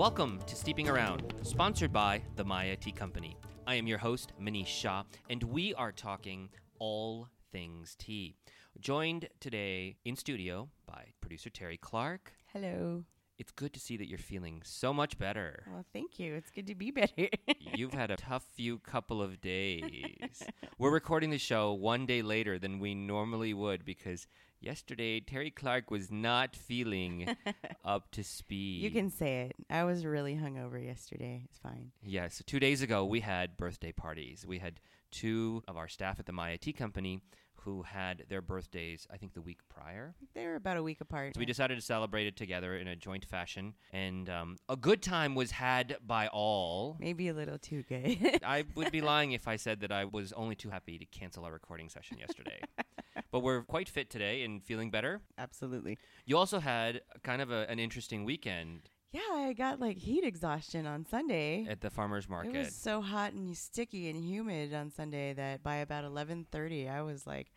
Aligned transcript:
Welcome 0.00 0.40
to 0.46 0.56
Steeping 0.56 0.88
Around, 0.88 1.34
sponsored 1.42 1.92
by 1.92 2.22
the 2.36 2.42
Maya 2.42 2.74
Tea 2.74 2.90
Company. 2.90 3.36
I 3.66 3.74
am 3.74 3.86
your 3.86 3.98
host, 3.98 4.32
Manish 4.40 4.66
Shah, 4.66 5.02
and 5.28 5.42
we 5.42 5.74
are 5.74 5.92
talking 5.92 6.48
all 6.78 7.28
things 7.52 7.96
tea. 7.98 8.34
Joined 8.80 9.28
today 9.40 9.96
in 10.06 10.16
studio 10.16 10.70
by 10.86 11.08
producer 11.20 11.50
Terry 11.50 11.76
Clark. 11.76 12.32
Hello. 12.50 13.04
It's 13.38 13.52
good 13.52 13.74
to 13.74 13.80
see 13.80 13.98
that 13.98 14.08
you're 14.08 14.18
feeling 14.18 14.62
so 14.64 14.94
much 14.94 15.18
better. 15.18 15.64
Well, 15.70 15.84
thank 15.92 16.18
you. 16.18 16.34
It's 16.34 16.50
good 16.50 16.66
to 16.68 16.74
be 16.74 16.90
better. 16.90 17.28
You've 17.58 17.92
had 17.92 18.10
a 18.10 18.16
tough 18.16 18.46
few 18.54 18.78
couple 18.78 19.20
of 19.20 19.42
days. 19.42 20.42
We're 20.78 20.92
recording 20.92 21.28
the 21.28 21.36
show 21.36 21.74
one 21.74 22.06
day 22.06 22.22
later 22.22 22.58
than 22.58 22.78
we 22.78 22.94
normally 22.94 23.52
would 23.52 23.84
because 23.84 24.26
yesterday 24.60 25.20
Terry 25.20 25.50
Clark 25.50 25.90
was 25.90 26.10
not 26.10 26.54
feeling 26.56 27.36
up 27.84 28.10
to 28.12 28.22
speed. 28.24 28.82
you 28.82 28.90
can 28.90 29.10
say 29.10 29.42
it. 29.42 29.56
I 29.70 29.84
was 29.84 30.04
really 30.04 30.34
hungover 30.36 30.82
yesterday. 30.84 31.42
It's 31.44 31.58
fine. 31.58 31.90
Yeah, 32.02 32.28
so 32.28 32.42
two 32.46 32.60
days 32.60 32.82
ago 32.82 33.04
we 33.04 33.20
had 33.20 33.56
birthday 33.56 33.92
parties. 33.92 34.44
We 34.46 34.58
had 34.58 34.80
two 35.10 35.62
of 35.66 35.76
our 35.76 35.88
staff 35.88 36.20
at 36.20 36.26
the 36.26 36.32
Maya 36.32 36.56
Tea 36.58 36.72
Company 36.72 37.20
who 37.64 37.82
had 37.82 38.24
their 38.28 38.42
birthdays, 38.42 39.06
I 39.12 39.16
think, 39.16 39.34
the 39.34 39.42
week 39.42 39.60
prior. 39.68 40.14
They 40.34 40.46
were 40.46 40.56
about 40.56 40.76
a 40.76 40.82
week 40.82 41.00
apart. 41.00 41.34
So 41.34 41.38
we 41.40 41.46
decided 41.46 41.76
to 41.76 41.80
celebrate 41.80 42.26
it 42.26 42.36
together 42.36 42.76
in 42.76 42.88
a 42.88 42.96
joint 42.96 43.24
fashion, 43.24 43.74
and 43.92 44.28
um, 44.28 44.56
a 44.68 44.76
good 44.76 45.02
time 45.02 45.34
was 45.34 45.50
had 45.50 45.96
by 46.06 46.28
all. 46.28 46.96
Maybe 46.98 47.28
a 47.28 47.34
little 47.34 47.58
too 47.58 47.82
good. 47.88 48.40
I 48.44 48.64
would 48.74 48.92
be 48.92 49.00
lying 49.12 49.32
if 49.32 49.46
I 49.48 49.56
said 49.56 49.80
that 49.80 49.92
I 49.92 50.04
was 50.04 50.32
only 50.32 50.54
too 50.54 50.70
happy 50.70 50.98
to 50.98 51.04
cancel 51.06 51.44
our 51.44 51.52
recording 51.52 51.88
session 51.88 52.18
yesterday. 52.18 52.60
but 53.30 53.40
we're 53.40 53.62
quite 53.62 53.88
fit 53.88 54.10
today 54.10 54.42
and 54.42 54.62
feeling 54.64 54.90
better. 54.90 55.20
Absolutely. 55.38 55.98
You 56.24 56.36
also 56.36 56.60
had 56.60 57.02
kind 57.22 57.42
of 57.42 57.50
a, 57.50 57.68
an 57.70 57.78
interesting 57.78 58.24
weekend 58.24 58.88
Yeah, 59.12 59.20
I 59.32 59.52
got 59.54 59.80
like 59.80 59.98
heat 59.98 60.22
exhaustion 60.24 60.86
on 60.86 61.04
Sunday. 61.04 61.66
at 61.68 61.80
the 61.80 61.90
farmers 61.90 62.28
market. 62.28 62.54
It 62.54 62.58
was 62.58 62.74
so 62.74 63.00
hot 63.00 63.32
and 63.32 63.56
sticky 63.56 64.08
and 64.08 64.22
humid 64.22 64.72
on 64.72 64.90
Sunday 64.90 65.32
that 65.32 65.62
by 65.62 65.76
about 65.76 66.04
11:30 66.04 66.88
I 66.88 67.02
was 67.02 67.26
like 67.26 67.50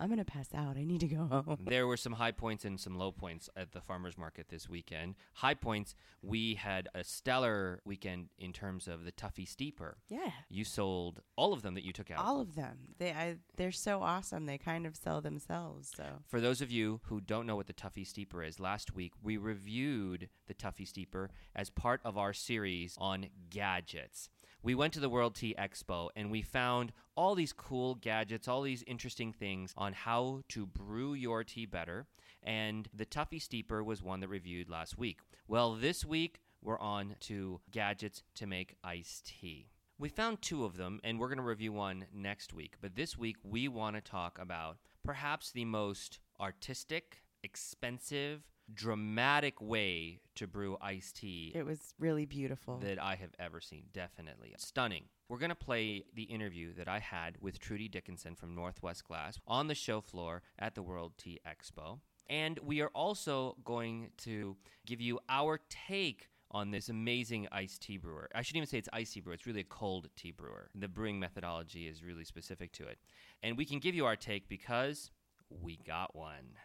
I'm 0.00 0.08
going 0.08 0.18
to 0.18 0.24
pass 0.24 0.48
out. 0.54 0.78
I 0.78 0.84
need 0.84 1.00
to 1.00 1.08
go 1.08 1.26
home. 1.26 1.58
There 1.70 1.86
were 1.86 1.98
some 1.98 2.14
high 2.14 2.32
points 2.32 2.64
and 2.64 2.80
some 2.80 2.96
low 2.96 3.12
points 3.12 3.48
at 3.54 3.72
the 3.72 3.80
farmers 3.80 4.16
market 4.16 4.48
this 4.48 4.68
weekend. 4.68 5.14
High 5.34 5.54
points, 5.54 5.94
we 6.22 6.54
had 6.54 6.88
a 6.94 7.04
stellar 7.04 7.80
weekend 7.84 8.28
in 8.38 8.52
terms 8.52 8.88
of 8.88 9.04
the 9.04 9.12
Tuffy 9.12 9.46
Steeper. 9.46 9.98
Yeah. 10.08 10.30
You 10.48 10.64
sold 10.64 11.20
all 11.36 11.52
of 11.52 11.62
them 11.62 11.74
that 11.74 11.84
you 11.84 11.92
took 11.92 12.10
out. 12.10 12.24
All 12.24 12.40
of 12.40 12.54
them. 12.54 12.78
They 12.98 13.12
I 13.12 13.36
they're 13.56 13.72
so 13.72 14.02
awesome. 14.02 14.46
They 14.46 14.58
kind 14.58 14.86
of 14.86 14.96
sell 14.96 15.20
themselves. 15.20 15.92
So 15.94 16.04
For 16.26 16.40
those 16.40 16.60
of 16.60 16.70
you 16.70 17.00
who 17.04 17.20
don't 17.20 17.46
know 17.46 17.56
what 17.56 17.66
the 17.66 17.74
Tuffy 17.74 18.06
Steeper 18.06 18.42
is, 18.42 18.58
last 18.58 18.94
week 18.94 19.12
we 19.22 19.36
reviewed 19.36 20.28
the 20.46 20.54
Tuffy 20.54 20.88
Steeper 20.88 21.30
as 21.54 21.70
part 21.70 22.00
of 22.04 22.16
our 22.16 22.32
series 22.32 22.96
on 22.98 23.26
gadgets. 23.50 24.30
We 24.62 24.74
went 24.74 24.92
to 24.92 25.00
the 25.00 25.08
World 25.08 25.34
Tea 25.34 25.54
Expo 25.58 26.10
and 26.14 26.30
we 26.30 26.42
found 26.42 26.92
all 27.16 27.34
these 27.34 27.52
cool 27.52 27.94
gadgets, 27.94 28.46
all 28.46 28.60
these 28.60 28.84
interesting 28.86 29.32
things 29.32 29.72
on 29.76 29.94
how 29.94 30.42
to 30.50 30.66
brew 30.66 31.14
your 31.14 31.44
tea 31.44 31.64
better. 31.64 32.06
And 32.42 32.86
the 32.92 33.06
Tuffy 33.06 33.40
Steeper 33.40 33.82
was 33.82 34.02
one 34.02 34.20
that 34.20 34.28
reviewed 34.28 34.68
last 34.68 34.98
week. 34.98 35.20
Well, 35.48 35.74
this 35.74 36.04
week 36.04 36.40
we're 36.62 36.78
on 36.78 37.16
to 37.20 37.60
gadgets 37.70 38.22
to 38.34 38.46
make 38.46 38.76
iced 38.84 39.32
tea. 39.40 39.70
We 39.98 40.08
found 40.08 40.40
two 40.40 40.64
of 40.64 40.76
them, 40.76 41.00
and 41.04 41.18
we're 41.18 41.28
going 41.28 41.38
to 41.38 41.44
review 41.44 41.72
one 41.72 42.06
next 42.12 42.54
week. 42.54 42.76
But 42.80 42.96
this 42.96 43.18
week, 43.18 43.36
we 43.42 43.68
want 43.68 43.96
to 43.96 44.02
talk 44.02 44.38
about 44.38 44.78
perhaps 45.04 45.52
the 45.52 45.66
most 45.66 46.20
artistic, 46.40 47.22
expensive, 47.42 48.42
dramatic 48.74 49.60
way 49.60 50.20
to 50.36 50.46
brew 50.46 50.76
iced 50.80 51.16
tea 51.16 51.52
it 51.54 51.64
was 51.64 51.94
really 51.98 52.24
beautiful. 52.24 52.78
that 52.78 53.00
I 53.02 53.16
have 53.16 53.30
ever 53.38 53.60
seen. 53.60 53.84
Definitely. 53.92 54.54
Stunning. 54.58 55.04
We're 55.28 55.38
going 55.38 55.50
to 55.50 55.54
play 55.54 56.04
the 56.14 56.24
interview 56.24 56.72
that 56.74 56.88
I 56.88 56.98
had 56.98 57.36
with 57.40 57.58
Trudy 57.58 57.88
Dickinson 57.88 58.34
from 58.34 58.54
Northwest 58.54 59.04
Glass 59.04 59.38
on 59.46 59.68
the 59.68 59.74
show 59.74 60.00
floor 60.00 60.42
at 60.58 60.74
the 60.74 60.82
World 60.82 61.12
Tea 61.18 61.40
Expo. 61.46 62.00
And 62.28 62.58
we 62.60 62.80
are 62.80 62.90
also 62.94 63.56
going 63.64 64.10
to 64.18 64.56
give 64.86 65.00
you 65.00 65.18
our 65.28 65.60
take 65.68 66.28
on 66.52 66.70
this 66.70 66.88
amazing 66.88 67.46
iced 67.52 67.82
tea 67.82 67.96
brewer. 67.96 68.28
I 68.34 68.42
shouldn't 68.42 68.58
even 68.58 68.68
say 68.68 68.78
it's 68.78 68.88
iced 68.92 69.14
tea 69.14 69.20
brewer, 69.20 69.34
it's 69.34 69.46
really 69.46 69.60
a 69.60 69.64
cold 69.64 70.08
tea 70.16 70.32
brewer. 70.32 70.70
The 70.74 70.88
brewing 70.88 71.20
methodology 71.20 71.86
is 71.86 72.02
really 72.02 72.24
specific 72.24 72.72
to 72.72 72.86
it. 72.86 72.98
And 73.42 73.56
we 73.56 73.64
can 73.64 73.78
give 73.78 73.94
you 73.94 74.06
our 74.06 74.16
take 74.16 74.48
because 74.48 75.10
we 75.48 75.78
got 75.86 76.14
one. 76.14 76.56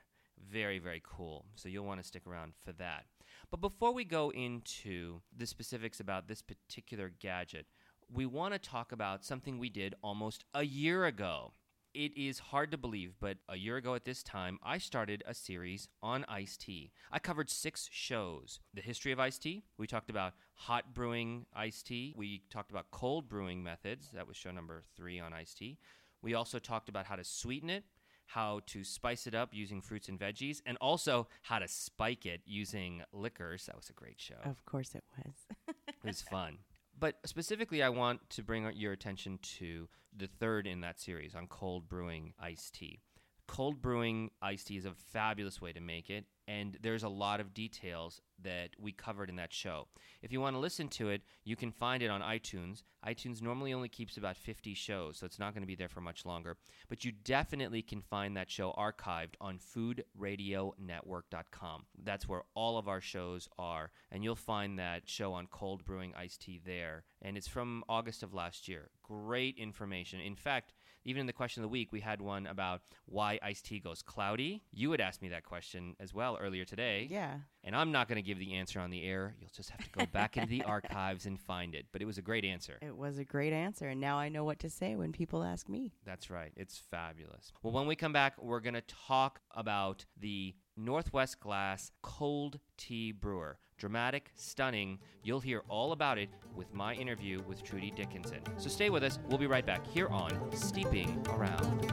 Very, 0.51 0.79
very 0.79 1.01
cool. 1.03 1.45
So 1.55 1.69
you'll 1.69 1.85
want 1.85 2.01
to 2.01 2.07
stick 2.07 2.27
around 2.27 2.53
for 2.63 2.71
that. 2.73 3.05
But 3.51 3.61
before 3.61 3.93
we 3.93 4.03
go 4.03 4.31
into 4.31 5.21
the 5.35 5.45
specifics 5.45 5.99
about 5.99 6.27
this 6.27 6.41
particular 6.41 7.11
gadget, 7.19 7.65
we 8.11 8.25
want 8.25 8.53
to 8.53 8.59
talk 8.59 8.91
about 8.91 9.25
something 9.25 9.57
we 9.57 9.69
did 9.69 9.95
almost 10.03 10.45
a 10.53 10.63
year 10.63 11.05
ago. 11.05 11.53
It 11.93 12.15
is 12.17 12.39
hard 12.39 12.71
to 12.71 12.77
believe, 12.77 13.13
but 13.21 13.37
a 13.47 13.55
year 13.55 13.77
ago 13.77 13.95
at 13.95 14.03
this 14.03 14.21
time, 14.21 14.59
I 14.61 14.79
started 14.79 15.23
a 15.25 15.33
series 15.33 15.87
on 16.03 16.25
iced 16.27 16.59
tea. 16.61 16.91
I 17.09 17.19
covered 17.19 17.49
six 17.49 17.87
shows 17.89 18.59
the 18.73 18.81
history 18.81 19.13
of 19.13 19.19
iced 19.19 19.41
tea, 19.41 19.63
we 19.77 19.87
talked 19.87 20.09
about 20.09 20.33
hot 20.55 20.93
brewing 20.93 21.45
iced 21.53 21.87
tea, 21.87 22.13
we 22.17 22.43
talked 22.49 22.69
about 22.69 22.91
cold 22.91 23.29
brewing 23.29 23.63
methods. 23.63 24.09
That 24.13 24.27
was 24.27 24.35
show 24.35 24.51
number 24.51 24.83
three 24.97 25.21
on 25.21 25.31
iced 25.31 25.57
tea. 25.57 25.77
We 26.21 26.33
also 26.33 26.59
talked 26.59 26.89
about 26.89 27.05
how 27.05 27.15
to 27.15 27.23
sweeten 27.23 27.69
it, 27.69 27.85
how 28.27 28.61
to 28.67 28.83
spice 28.83 29.27
it 29.27 29.35
up 29.35 29.49
using 29.53 29.81
fruits 29.81 30.09
and 30.09 30.19
veggies, 30.19 30.61
and 30.65 30.77
also 30.81 31.27
how 31.43 31.59
to 31.59 31.67
spike 31.67 32.25
it 32.25 32.41
using 32.45 33.03
liquors. 33.13 33.65
That 33.67 33.75
was 33.75 33.89
a 33.89 33.93
great 33.93 34.19
show. 34.19 34.35
of 34.43 34.63
course 34.65 34.95
it 34.95 35.03
was. 35.17 35.35
It 35.87 36.07
was 36.07 36.21
fun. 36.21 36.57
But 36.97 37.15
specifically, 37.25 37.83
I 37.83 37.89
want 37.89 38.29
to 38.31 38.41
bring 38.41 38.71
your 38.73 38.93
attention 38.93 39.37
to 39.57 39.89
the 40.15 40.27
third 40.27 40.65
in 40.65 40.79
that 40.79 40.97
series 40.97 41.35
on 41.35 41.47
cold 41.47 41.89
brewing 41.89 42.33
iced 42.39 42.75
tea. 42.75 43.01
Cold 43.47 43.81
brewing 43.81 44.31
iced 44.41 44.67
tea 44.67 44.77
is 44.77 44.85
a 44.85 44.93
fabulous 44.93 45.61
way 45.61 45.71
to 45.71 45.79
make 45.79 46.09
it, 46.09 46.25
and 46.47 46.77
there's 46.81 47.03
a 47.03 47.09
lot 47.09 47.39
of 47.39 47.53
details 47.53 48.19
that 48.41 48.71
we 48.79 48.91
covered 48.91 49.29
in 49.29 49.35
that 49.35 49.53
show. 49.53 49.87
If 50.21 50.31
you 50.31 50.41
want 50.41 50.55
to 50.55 50.59
listen 50.59 50.87
to 50.89 51.09
it, 51.09 51.21
you 51.43 51.55
can 51.55 51.71
find 51.71 52.01
it 52.01 52.09
on 52.09 52.21
iTunes. 52.21 52.81
iTunes 53.05 53.43
normally 53.43 53.73
only 53.73 53.87
keeps 53.87 54.17
about 54.17 54.35
50 54.35 54.73
shows, 54.73 55.17
so 55.17 55.27
it's 55.27 55.37
not 55.37 55.53
going 55.53 55.61
to 55.61 55.67
be 55.67 55.75
there 55.75 55.87
for 55.87 56.01
much 56.01 56.25
longer. 56.25 56.57
But 56.89 57.05
you 57.05 57.11
definitely 57.11 57.83
can 57.83 58.01
find 58.01 58.35
that 58.35 58.49
show 58.49 58.73
archived 58.73 59.35
on 59.39 59.59
foodradionetwork.com. 59.59 61.85
That's 62.03 62.27
where 62.27 62.41
all 62.55 62.79
of 62.79 62.87
our 62.87 63.01
shows 63.01 63.47
are, 63.59 63.91
and 64.11 64.23
you'll 64.23 64.35
find 64.35 64.79
that 64.79 65.07
show 65.07 65.33
on 65.33 65.45
cold 65.47 65.85
brewing 65.85 66.15
iced 66.17 66.41
tea 66.41 66.59
there. 66.63 67.03
And 67.21 67.37
it's 67.37 67.47
from 67.47 67.83
August 67.87 68.23
of 68.23 68.33
last 68.33 68.67
year. 68.67 68.89
Great 69.03 69.55
information. 69.57 70.19
In 70.19 70.35
fact, 70.35 70.73
even 71.05 71.21
in 71.21 71.27
the 71.27 71.33
question 71.33 71.61
of 71.61 71.69
the 71.69 71.71
week, 71.71 71.91
we 71.91 71.99
had 72.01 72.19
one 72.21 72.47
about 72.47 72.81
why 73.05 73.39
iced 73.41 73.65
tea 73.65 73.79
goes 73.79 74.01
cloudy. 74.01 74.63
You 74.71 74.91
had 74.91 74.99
asked 75.01 75.21
me 75.21 75.29
that 75.29 75.43
question 75.43 75.95
as 75.99 76.13
well 76.13 76.37
earlier 76.41 76.65
today. 76.65 77.07
yeah. 77.09 77.35
And 77.63 77.75
I'm 77.75 77.91
not 77.91 78.07
going 78.07 78.17
to 78.17 78.21
give 78.21 78.37
the 78.37 78.53
answer 78.53 78.79
on 78.79 78.91
the 78.91 79.03
air. 79.03 79.33
You'll 79.39 79.49
just 79.55 79.71
have 79.71 79.83
to 79.83 79.89
go 79.89 80.05
back 80.05 80.37
into 80.37 80.49
the 80.49 80.61
archives 80.67 81.25
and 81.25 81.39
find 81.39 81.73
it. 81.73 81.87
But 81.91 82.03
it 82.03 82.05
was 82.05 82.19
a 82.19 82.21
great 82.21 82.45
answer. 82.45 82.77
It 82.79 82.95
was 82.95 83.17
a 83.17 83.23
great 83.25 83.53
answer, 83.53 83.87
and 83.87 83.99
now 83.99 84.17
I 84.17 84.29
know 84.29 84.43
what 84.43 84.59
to 84.59 84.69
say 84.69 84.95
when 84.95 85.11
people 85.11 85.43
ask 85.43 85.67
me. 85.67 85.91
That's 86.05 86.29
right. 86.29 86.51
It's 86.55 86.77
fabulous. 86.77 87.51
Well, 87.63 87.73
when 87.73 87.87
we 87.87 87.95
come 87.95 88.13
back, 88.13 88.39
we're 88.39 88.59
going 88.59 88.75
to 88.75 88.83
talk 89.07 89.39
about 89.49 90.05
the 90.19 90.53
Northwest 90.77 91.39
Glass 91.39 91.91
Cold 92.03 92.59
Tea 92.77 93.11
Brewer. 93.11 93.57
Dramatic, 93.77 94.31
stunning. 94.37 94.99
You'll 95.21 95.41
hear 95.41 95.61
all 95.67 95.91
about 95.91 96.17
it 96.17 96.29
with 96.55 96.73
my 96.73 96.93
interview 96.93 97.41
with 97.45 97.61
Trudy 97.61 97.91
Dickinson. 97.91 98.39
So 98.55 98.69
stay 98.69 98.89
with 98.89 99.03
us. 99.03 99.19
We'll 99.27 99.37
be 99.37 99.47
right 99.47 99.65
back 99.65 99.85
here 99.85 100.07
on 100.07 100.31
Steeping 100.55 101.21
Around. 101.29 101.91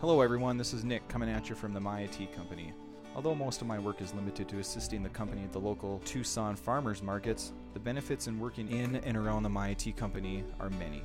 Hello, 0.00 0.22
everyone. 0.22 0.56
This 0.56 0.72
is 0.72 0.84
Nick 0.84 1.06
coming 1.08 1.28
at 1.28 1.50
you 1.50 1.54
from 1.54 1.74
the 1.74 2.08
Tea 2.10 2.28
Company. 2.34 2.72
Although 3.14 3.34
most 3.34 3.60
of 3.60 3.66
my 3.66 3.78
work 3.78 4.00
is 4.00 4.14
limited 4.14 4.48
to 4.48 4.58
assisting 4.58 5.02
the 5.02 5.10
company 5.10 5.42
at 5.42 5.52
the 5.52 5.60
local 5.60 6.00
Tucson 6.06 6.56
farmers 6.56 7.02
markets, 7.02 7.52
the 7.74 7.80
benefits 7.80 8.26
in 8.26 8.40
working 8.40 8.70
in 8.70 8.96
and 8.96 9.18
around 9.18 9.42
the 9.42 9.74
Tea 9.76 9.92
Company 9.92 10.44
are 10.60 10.70
many. 10.70 11.02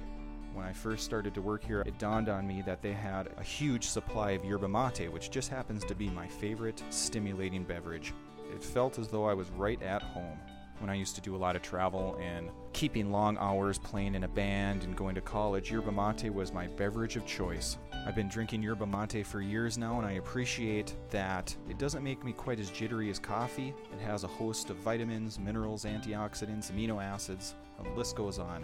When 0.53 0.65
I 0.67 0.71
first 0.71 1.03
started 1.03 1.33
to 1.33 1.41
work 1.41 1.63
here, 1.63 1.81
it 1.81 1.97
dawned 1.97 2.29
on 2.29 2.45
me 2.45 2.61
that 2.61 2.83
they 2.83 2.93
had 2.93 3.29
a 3.37 3.43
huge 3.43 3.87
supply 3.87 4.31
of 4.31 4.45
yerba 4.45 4.67
mate, 4.67 5.11
which 5.11 5.31
just 5.31 5.49
happens 5.49 5.83
to 5.85 5.95
be 5.95 6.09
my 6.09 6.27
favorite 6.27 6.83
stimulating 6.91 7.63
beverage. 7.63 8.13
It 8.53 8.63
felt 8.63 8.99
as 8.99 9.07
though 9.07 9.25
I 9.25 9.33
was 9.33 9.49
right 9.51 9.81
at 9.81 10.03
home. 10.03 10.37
When 10.77 10.91
I 10.91 10.95
used 10.95 11.15
to 11.15 11.21
do 11.21 11.35
a 11.35 11.37
lot 11.37 11.55
of 11.55 11.63
travel 11.63 12.19
and 12.21 12.51
keeping 12.73 13.11
long 13.11 13.37
hours 13.39 13.79
playing 13.79 14.13
in 14.13 14.25
a 14.25 14.27
band 14.27 14.83
and 14.83 14.95
going 14.95 15.15
to 15.15 15.21
college, 15.21 15.71
yerba 15.71 15.91
mate 15.91 16.31
was 16.31 16.53
my 16.53 16.67
beverage 16.67 17.15
of 17.15 17.25
choice. 17.25 17.77
I've 18.05 18.15
been 18.15 18.29
drinking 18.29 18.61
yerba 18.61 18.85
mate 18.85 19.25
for 19.25 19.41
years 19.41 19.77
now, 19.79 19.97
and 19.97 20.05
I 20.05 20.13
appreciate 20.13 20.93
that 21.09 21.55
it 21.67 21.79
doesn't 21.79 22.03
make 22.03 22.23
me 22.23 22.31
quite 22.31 22.59
as 22.59 22.69
jittery 22.69 23.09
as 23.09 23.17
coffee. 23.17 23.73
It 23.91 24.01
has 24.01 24.23
a 24.23 24.27
host 24.27 24.69
of 24.69 24.77
vitamins, 24.77 25.39
minerals, 25.39 25.85
antioxidants, 25.85 26.71
amino 26.71 27.03
acids, 27.03 27.55
and 27.79 27.87
the 27.87 27.97
list 27.97 28.15
goes 28.15 28.37
on. 28.37 28.63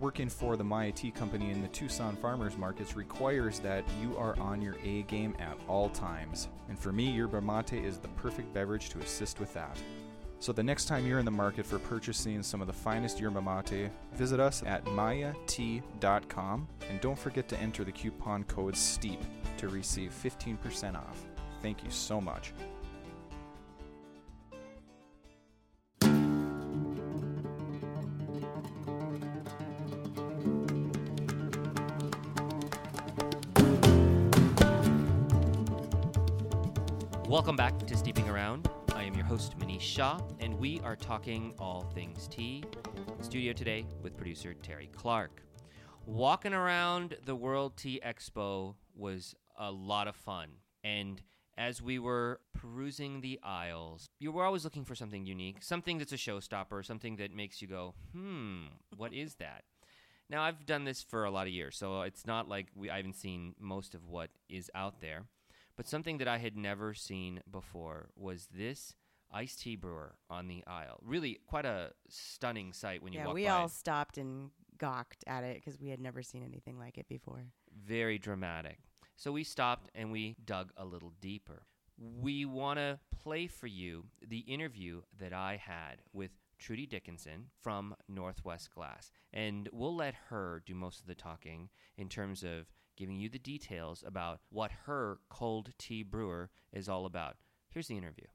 Working 0.00 0.30
for 0.30 0.56
the 0.56 0.64
Maya 0.64 0.92
Tea 0.92 1.10
Company 1.10 1.50
in 1.50 1.60
the 1.60 1.68
Tucson 1.68 2.16
Farmers 2.16 2.56
Markets 2.56 2.96
requires 2.96 3.58
that 3.58 3.84
you 4.00 4.16
are 4.16 4.34
on 4.40 4.62
your 4.62 4.76
A 4.82 5.02
game 5.02 5.36
at 5.38 5.58
all 5.68 5.90
times. 5.90 6.48
And 6.70 6.78
for 6.78 6.90
me, 6.90 7.10
yerba 7.10 7.42
mate 7.42 7.74
is 7.74 7.98
the 7.98 8.08
perfect 8.08 8.54
beverage 8.54 8.88
to 8.90 8.98
assist 9.00 9.40
with 9.40 9.52
that. 9.52 9.78
So 10.38 10.52
the 10.52 10.62
next 10.62 10.86
time 10.86 11.06
you're 11.06 11.18
in 11.18 11.26
the 11.26 11.30
market 11.30 11.66
for 11.66 11.78
purchasing 11.78 12.42
some 12.42 12.62
of 12.62 12.66
the 12.66 12.72
finest 12.72 13.20
yerba 13.20 13.42
mate, 13.42 13.90
visit 14.14 14.40
us 14.40 14.62
at 14.64 14.82
mayatea.com 14.86 16.68
and 16.88 17.00
don't 17.02 17.18
forget 17.18 17.46
to 17.48 17.60
enter 17.60 17.84
the 17.84 17.92
coupon 17.92 18.44
code 18.44 18.78
STEEP 18.78 19.20
to 19.58 19.68
receive 19.68 20.14
15% 20.24 20.96
off. 20.96 21.26
Thank 21.60 21.84
you 21.84 21.90
so 21.90 22.22
much. 22.22 22.54
Welcome 37.40 37.56
back 37.56 37.78
to 37.86 37.96
Steeping 37.96 38.28
Around. 38.28 38.68
I 38.94 39.04
am 39.04 39.14
your 39.14 39.24
host, 39.24 39.58
Manish 39.58 39.80
Shah, 39.80 40.20
and 40.40 40.58
we 40.58 40.78
are 40.80 40.94
talking 40.94 41.54
all 41.58 41.90
things 41.94 42.28
tea. 42.28 42.62
Studio 43.22 43.54
today 43.54 43.86
with 44.02 44.14
producer 44.14 44.52
Terry 44.52 44.90
Clark. 44.94 45.42
Walking 46.04 46.52
around 46.52 47.16
the 47.24 47.34
World 47.34 47.78
Tea 47.78 47.98
Expo 48.04 48.74
was 48.94 49.34
a 49.58 49.70
lot 49.70 50.06
of 50.06 50.16
fun. 50.16 50.50
And 50.84 51.22
as 51.56 51.80
we 51.80 51.98
were 51.98 52.42
perusing 52.52 53.22
the 53.22 53.40
aisles, 53.42 54.10
you 54.18 54.32
were 54.32 54.44
always 54.44 54.64
looking 54.64 54.84
for 54.84 54.94
something 54.94 55.24
unique, 55.24 55.62
something 55.62 55.96
that's 55.96 56.12
a 56.12 56.16
showstopper, 56.16 56.84
something 56.84 57.16
that 57.16 57.34
makes 57.34 57.62
you 57.62 57.68
go, 57.68 57.94
hmm, 58.12 58.64
what 58.98 59.14
is 59.14 59.36
that? 59.36 59.64
Now, 60.28 60.42
I've 60.42 60.66
done 60.66 60.84
this 60.84 61.02
for 61.02 61.24
a 61.24 61.30
lot 61.30 61.46
of 61.46 61.54
years, 61.54 61.74
so 61.74 62.02
it's 62.02 62.26
not 62.26 62.50
like 62.50 62.66
we, 62.76 62.90
I 62.90 62.98
haven't 62.98 63.16
seen 63.16 63.54
most 63.58 63.94
of 63.94 64.06
what 64.06 64.28
is 64.50 64.70
out 64.74 65.00
there. 65.00 65.24
But 65.76 65.88
something 65.88 66.18
that 66.18 66.28
I 66.28 66.38
had 66.38 66.56
never 66.56 66.94
seen 66.94 67.40
before 67.50 68.10
was 68.16 68.48
this 68.54 68.94
iced 69.32 69.60
tea 69.60 69.76
brewer 69.76 70.14
on 70.28 70.48
the 70.48 70.62
aisle. 70.66 70.98
Really, 71.02 71.38
quite 71.46 71.64
a 71.64 71.92
stunning 72.08 72.72
sight 72.72 73.02
when 73.02 73.12
you 73.12 73.20
walk 73.20 73.26
by. 73.26 73.30
yeah, 73.30 73.34
we 73.34 73.44
by. 73.44 73.50
all 73.50 73.68
stopped 73.68 74.18
and 74.18 74.50
gawked 74.78 75.24
at 75.26 75.44
it 75.44 75.56
because 75.56 75.78
we 75.80 75.88
had 75.88 76.00
never 76.00 76.22
seen 76.22 76.42
anything 76.42 76.78
like 76.78 76.98
it 76.98 77.08
before. 77.08 77.44
Very 77.86 78.18
dramatic. 78.18 78.78
So 79.16 79.32
we 79.32 79.44
stopped 79.44 79.90
and 79.94 80.10
we 80.10 80.36
dug 80.44 80.72
a 80.76 80.84
little 80.84 81.12
deeper. 81.20 81.62
We 81.98 82.46
want 82.46 82.78
to 82.78 82.98
play 83.22 83.46
for 83.46 83.66
you 83.66 84.06
the 84.26 84.38
interview 84.38 85.02
that 85.18 85.34
I 85.34 85.60
had 85.62 86.00
with 86.14 86.30
Trudy 86.58 86.86
Dickinson 86.86 87.46
from 87.60 87.94
Northwest 88.08 88.70
Glass. 88.74 89.10
And 89.32 89.68
we'll 89.72 89.94
let 89.94 90.14
her 90.30 90.62
do 90.64 90.74
most 90.74 91.00
of 91.00 91.06
the 91.06 91.14
talking 91.14 91.68
in 91.98 92.08
terms 92.08 92.42
of 92.42 92.70
giving 93.00 93.18
you 93.18 93.30
the 93.30 93.38
details 93.38 94.04
about 94.06 94.40
what 94.50 94.70
her 94.84 95.18
cold 95.30 95.70
tea 95.78 96.02
brewer 96.02 96.50
is 96.70 96.86
all 96.86 97.06
about. 97.06 97.34
Here's 97.70 97.88
the 97.88 97.96
interview. 97.96 98.26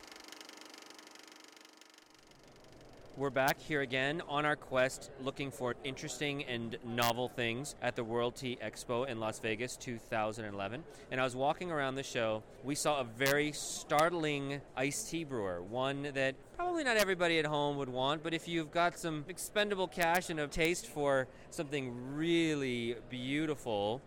We're 3.16 3.30
back 3.30 3.62
here 3.62 3.82
again 3.82 4.24
on 4.28 4.44
our 4.44 4.56
quest 4.56 5.12
looking 5.22 5.52
for 5.52 5.76
interesting 5.84 6.44
and 6.46 6.78
novel 6.84 7.30
things 7.30 7.76
at 7.82 7.96
the 7.96 8.04
World 8.04 8.36
Tea 8.36 8.58
Expo 8.62 9.08
in 9.08 9.20
Las 9.20 9.40
Vegas 9.40 9.78
2011. 9.78 10.84
And 11.12 11.22
I 11.22 11.24
was 11.24 11.36
walking 11.36 11.72
around 11.72 11.96
the 11.96 12.04
show. 12.04 12.44
We 12.64 12.76
saw 12.76 13.00
a 13.00 13.04
very 13.04 13.52
startling 13.52 14.60
iced 14.76 15.12
tea 15.12 15.24
brewer, 15.24 15.62
one 15.62 16.10
that 16.16 16.36
probably 16.58 16.84
not 16.84 16.98
everybody 16.98 17.40
at 17.40 17.46
home 17.46 17.78
would 17.78 17.88
want, 17.88 18.22
but 18.22 18.34
if 18.34 18.48
you've 18.50 18.72
got 18.72 19.00
some 19.00 19.24
expendable 19.30 19.88
cash 19.88 20.30
and 20.30 20.40
a 20.40 20.48
taste 20.48 20.88
for 20.88 21.28
something 21.52 22.16
really 22.16 22.96
beautiful, 23.10 24.02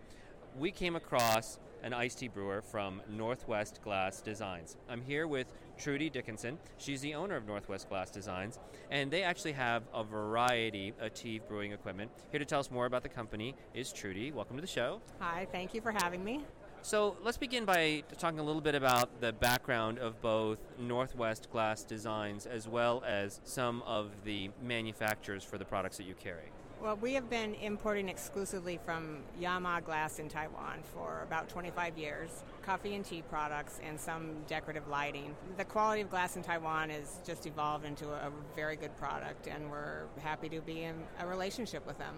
we 0.58 0.70
came 0.72 0.96
across 0.96 1.58
an 1.84 1.92
iced 1.92 2.18
tea 2.18 2.28
brewer 2.28 2.60
from 2.60 3.00
Northwest 3.08 3.80
Glass 3.84 4.20
Designs. 4.20 4.76
I'm 4.88 5.02
here 5.02 5.28
with 5.28 5.46
Trudy 5.78 6.10
Dickinson. 6.10 6.58
She's 6.78 7.00
the 7.00 7.14
owner 7.14 7.36
of 7.36 7.46
Northwest 7.46 7.88
Glass 7.88 8.10
Designs, 8.10 8.58
and 8.90 9.08
they 9.10 9.22
actually 9.22 9.52
have 9.52 9.84
a 9.94 10.02
variety 10.02 10.92
of 11.00 11.14
tea 11.14 11.40
brewing 11.46 11.70
equipment. 11.72 12.10
Here 12.32 12.40
to 12.40 12.44
tell 12.44 12.58
us 12.58 12.72
more 12.72 12.86
about 12.86 13.04
the 13.04 13.08
company 13.08 13.54
is 13.72 13.92
Trudy. 13.92 14.32
Welcome 14.32 14.56
to 14.56 14.60
the 14.60 14.66
show. 14.66 15.00
Hi, 15.20 15.46
thank 15.52 15.74
you 15.74 15.80
for 15.80 15.92
having 15.92 16.24
me. 16.24 16.40
So 16.82 17.16
let's 17.22 17.36
begin 17.36 17.64
by 17.64 18.02
talking 18.18 18.40
a 18.40 18.42
little 18.42 18.62
bit 18.62 18.74
about 18.74 19.20
the 19.20 19.32
background 19.32 19.98
of 19.98 20.20
both 20.20 20.58
Northwest 20.78 21.48
Glass 21.52 21.84
Designs 21.84 22.46
as 22.46 22.66
well 22.66 23.04
as 23.06 23.40
some 23.44 23.82
of 23.82 24.10
the 24.24 24.50
manufacturers 24.62 25.44
for 25.44 25.58
the 25.58 25.64
products 25.64 25.98
that 25.98 26.06
you 26.06 26.14
carry. 26.14 26.50
Well, 26.80 26.96
we 26.96 27.14
have 27.14 27.28
been 27.28 27.54
importing 27.56 28.08
exclusively 28.08 28.78
from 28.84 29.18
Yama 29.40 29.80
Glass 29.84 30.20
in 30.20 30.28
Taiwan 30.28 30.78
for 30.94 31.22
about 31.24 31.48
25 31.48 31.98
years, 31.98 32.30
coffee 32.62 32.94
and 32.94 33.04
tea 33.04 33.22
products, 33.22 33.80
and 33.84 33.98
some 33.98 34.44
decorative 34.46 34.86
lighting. 34.86 35.34
The 35.56 35.64
quality 35.64 36.02
of 36.02 36.10
glass 36.10 36.36
in 36.36 36.42
Taiwan 36.42 36.90
has 36.90 37.18
just 37.26 37.46
evolved 37.46 37.84
into 37.84 38.08
a 38.08 38.30
very 38.54 38.76
good 38.76 38.96
product, 38.96 39.48
and 39.48 39.68
we're 39.68 40.04
happy 40.22 40.48
to 40.50 40.60
be 40.60 40.84
in 40.84 40.94
a 41.18 41.26
relationship 41.26 41.84
with 41.84 41.98
them. 41.98 42.14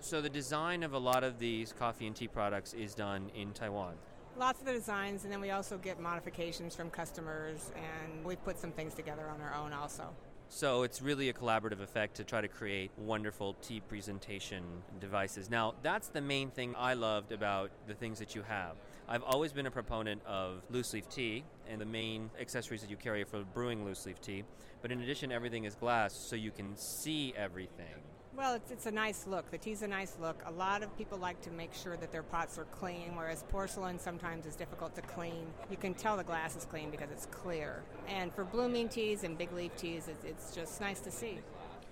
So 0.00 0.20
the 0.20 0.28
design 0.28 0.82
of 0.82 0.92
a 0.92 0.98
lot 0.98 1.22
of 1.22 1.38
these 1.38 1.72
coffee 1.72 2.08
and 2.08 2.16
tea 2.16 2.28
products 2.28 2.74
is 2.74 2.96
done 2.96 3.30
in 3.32 3.52
Taiwan. 3.52 3.94
Lots 4.36 4.58
of 4.58 4.66
the 4.66 4.72
designs, 4.72 5.22
and 5.22 5.32
then 5.32 5.40
we 5.40 5.52
also 5.52 5.78
get 5.78 6.00
modifications 6.00 6.74
from 6.74 6.90
customers, 6.90 7.70
and 7.76 8.24
we 8.24 8.34
put 8.34 8.58
some 8.58 8.72
things 8.72 8.92
together 8.92 9.28
on 9.28 9.40
our 9.40 9.54
own 9.54 9.72
also. 9.72 10.08
So 10.56 10.84
it's 10.84 11.02
really 11.02 11.30
a 11.30 11.32
collaborative 11.32 11.80
effect 11.80 12.14
to 12.18 12.22
try 12.22 12.40
to 12.40 12.46
create 12.46 12.92
wonderful 12.96 13.54
tea 13.54 13.80
presentation 13.80 14.62
devices. 15.00 15.50
Now, 15.50 15.74
that's 15.82 16.06
the 16.06 16.20
main 16.20 16.50
thing 16.50 16.76
I 16.78 16.94
loved 16.94 17.32
about 17.32 17.72
the 17.88 17.94
things 17.94 18.20
that 18.20 18.36
you 18.36 18.42
have. 18.42 18.76
I've 19.08 19.24
always 19.24 19.52
been 19.52 19.66
a 19.66 19.70
proponent 19.72 20.22
of 20.24 20.62
loose 20.70 20.92
leaf 20.92 21.08
tea 21.08 21.42
and 21.68 21.80
the 21.80 21.84
main 21.84 22.30
accessories 22.40 22.82
that 22.82 22.90
you 22.90 22.96
carry 22.96 23.24
for 23.24 23.42
brewing 23.42 23.84
loose 23.84 24.06
leaf 24.06 24.20
tea. 24.20 24.44
But 24.80 24.92
in 24.92 25.02
addition, 25.02 25.32
everything 25.32 25.64
is 25.64 25.74
glass 25.74 26.14
so 26.14 26.36
you 26.36 26.52
can 26.52 26.76
see 26.76 27.34
everything. 27.36 28.13
Well, 28.36 28.54
it's, 28.54 28.72
it's 28.72 28.86
a 28.86 28.90
nice 28.90 29.28
look. 29.28 29.48
The 29.52 29.58
tea's 29.58 29.82
a 29.82 29.86
nice 29.86 30.16
look. 30.20 30.42
A 30.46 30.50
lot 30.50 30.82
of 30.82 30.96
people 30.98 31.18
like 31.18 31.40
to 31.42 31.50
make 31.52 31.72
sure 31.72 31.96
that 31.96 32.10
their 32.10 32.24
pots 32.24 32.58
are 32.58 32.64
clean, 32.64 33.14
whereas 33.14 33.44
porcelain 33.48 33.96
sometimes 34.00 34.44
is 34.44 34.56
difficult 34.56 34.96
to 34.96 35.02
clean. 35.02 35.46
You 35.70 35.76
can 35.76 35.94
tell 35.94 36.16
the 36.16 36.24
glass 36.24 36.56
is 36.56 36.64
clean 36.64 36.90
because 36.90 37.10
it's 37.12 37.26
clear. 37.26 37.84
And 38.08 38.34
for 38.34 38.42
blooming 38.42 38.88
teas 38.88 39.22
and 39.22 39.38
big 39.38 39.52
leaf 39.52 39.76
teas, 39.76 40.08
it's, 40.08 40.24
it's 40.24 40.54
just 40.54 40.80
nice 40.80 40.98
to 41.00 41.12
see. 41.12 41.38